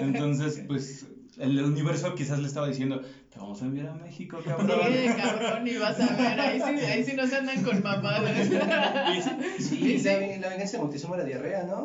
[0.00, 1.06] Entonces, pues
[1.38, 4.80] el universo quizás le estaba diciendo, te vamos a enviar a México, cabrón.
[4.90, 8.48] Sí, cabrón, y vas a ver, ahí sí, ahí sí no se andan con mamadas.
[9.56, 11.84] Y- Sí, la, la venganza de Moctezuma era diarrea, ¿no?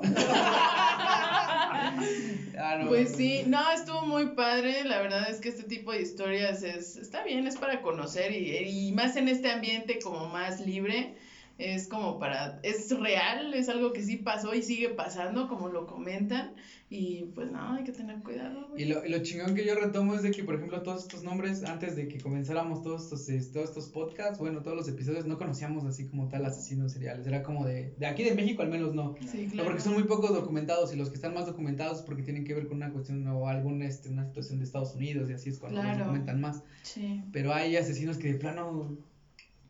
[2.57, 4.83] Ah, no, Pues sí, no, estuvo muy padre.
[4.85, 8.87] La verdad es que este tipo de historias es, está bien, es para conocer y,
[8.87, 11.13] y más en este ambiente como más libre.
[11.57, 15.85] Es como para, es real, es algo que sí pasó y sigue pasando, como lo
[15.85, 16.53] comentan.
[16.89, 18.67] Y pues no, hay que tener cuidado.
[18.69, 18.81] güey.
[18.83, 21.23] Y lo, y lo chingón que yo retomo es de que, por ejemplo, todos estos
[21.23, 25.37] nombres, antes de que comenzáramos todos estos, todos estos podcasts, bueno, todos los episodios, no
[25.37, 27.25] conocíamos así como tal asesinos seriales.
[27.27, 29.15] Era como de, de aquí de México al menos no.
[29.25, 29.67] Sí, No, claro.
[29.69, 32.67] porque son muy pocos documentados y los que están más documentados porque tienen que ver
[32.67, 35.77] con una cuestión o algún, este, una situación de Estados Unidos y así es cuando
[35.77, 36.05] los Claro.
[36.05, 36.63] documentan más.
[36.81, 37.23] Sí.
[37.31, 38.97] Pero hay asesinos que de plano...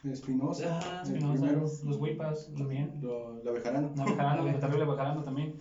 [0.04, 0.80] Espinosa.
[0.82, 1.60] Ah, Espinosa, primero.
[1.62, 2.91] los Huipas, también.
[3.02, 3.91] Lo- la Bejarano.
[3.95, 5.56] No, Bejarano, el terrible Bejarano también.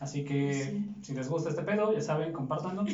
[0.00, 0.86] Así que Sí.
[1.02, 2.84] si les gusta este pedo, ya saben, compártanlo.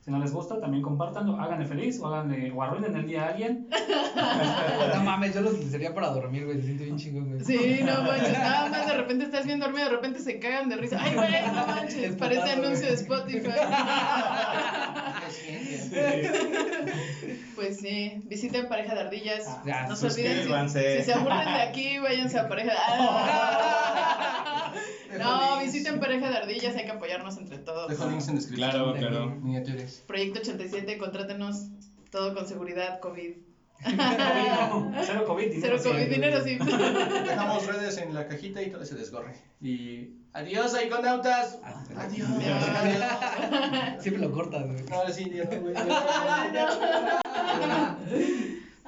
[0.00, 1.38] Si no les gusta, también compártanlo.
[1.38, 3.68] Háganle feliz o, háganle, o arruinen el día a alguien.
[4.94, 7.44] No mames, yo los utilizaría para dormir, güey, se siente bien chingón, güey.
[7.44, 10.76] Sí, no manches, nada más de repente estás bien dormido, de repente se cagan de
[10.76, 10.98] risa.
[11.00, 13.48] Ay, güey, no manches, Es parece anuncio de Spotify.
[17.58, 19.44] Pues sí, visiten Pareja de Ardillas.
[19.48, 24.72] Ah, no se olviden, si, se aburren de aquí, váyanse a Pareja Ah.
[25.18, 27.88] No, visiten Pareja de Ardillas, hay que apoyarnos entre todos.
[27.88, 28.70] Dejo links en descripción.
[28.70, 29.26] Claro, de claro.
[29.26, 30.04] Miniaturas.
[30.06, 31.66] Proyecto 87, contrátenos
[32.12, 33.47] todo con seguridad, COVID.
[33.84, 34.92] No.
[35.04, 35.88] Cero COVID, dinero Cero sí.
[35.88, 36.58] COVID, dinero sí.
[36.58, 39.34] Dejamos redes en la cajita y todo se desgorre.
[39.60, 41.60] Y adiós, iconautas.
[41.96, 42.28] Adiós.
[42.28, 44.02] Adiós.
[44.02, 44.82] Siempre lo cortas, güey.
[44.82, 45.74] No, ahora sí, ya no, güey.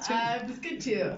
[0.09, 1.15] Ay, pues qué chido.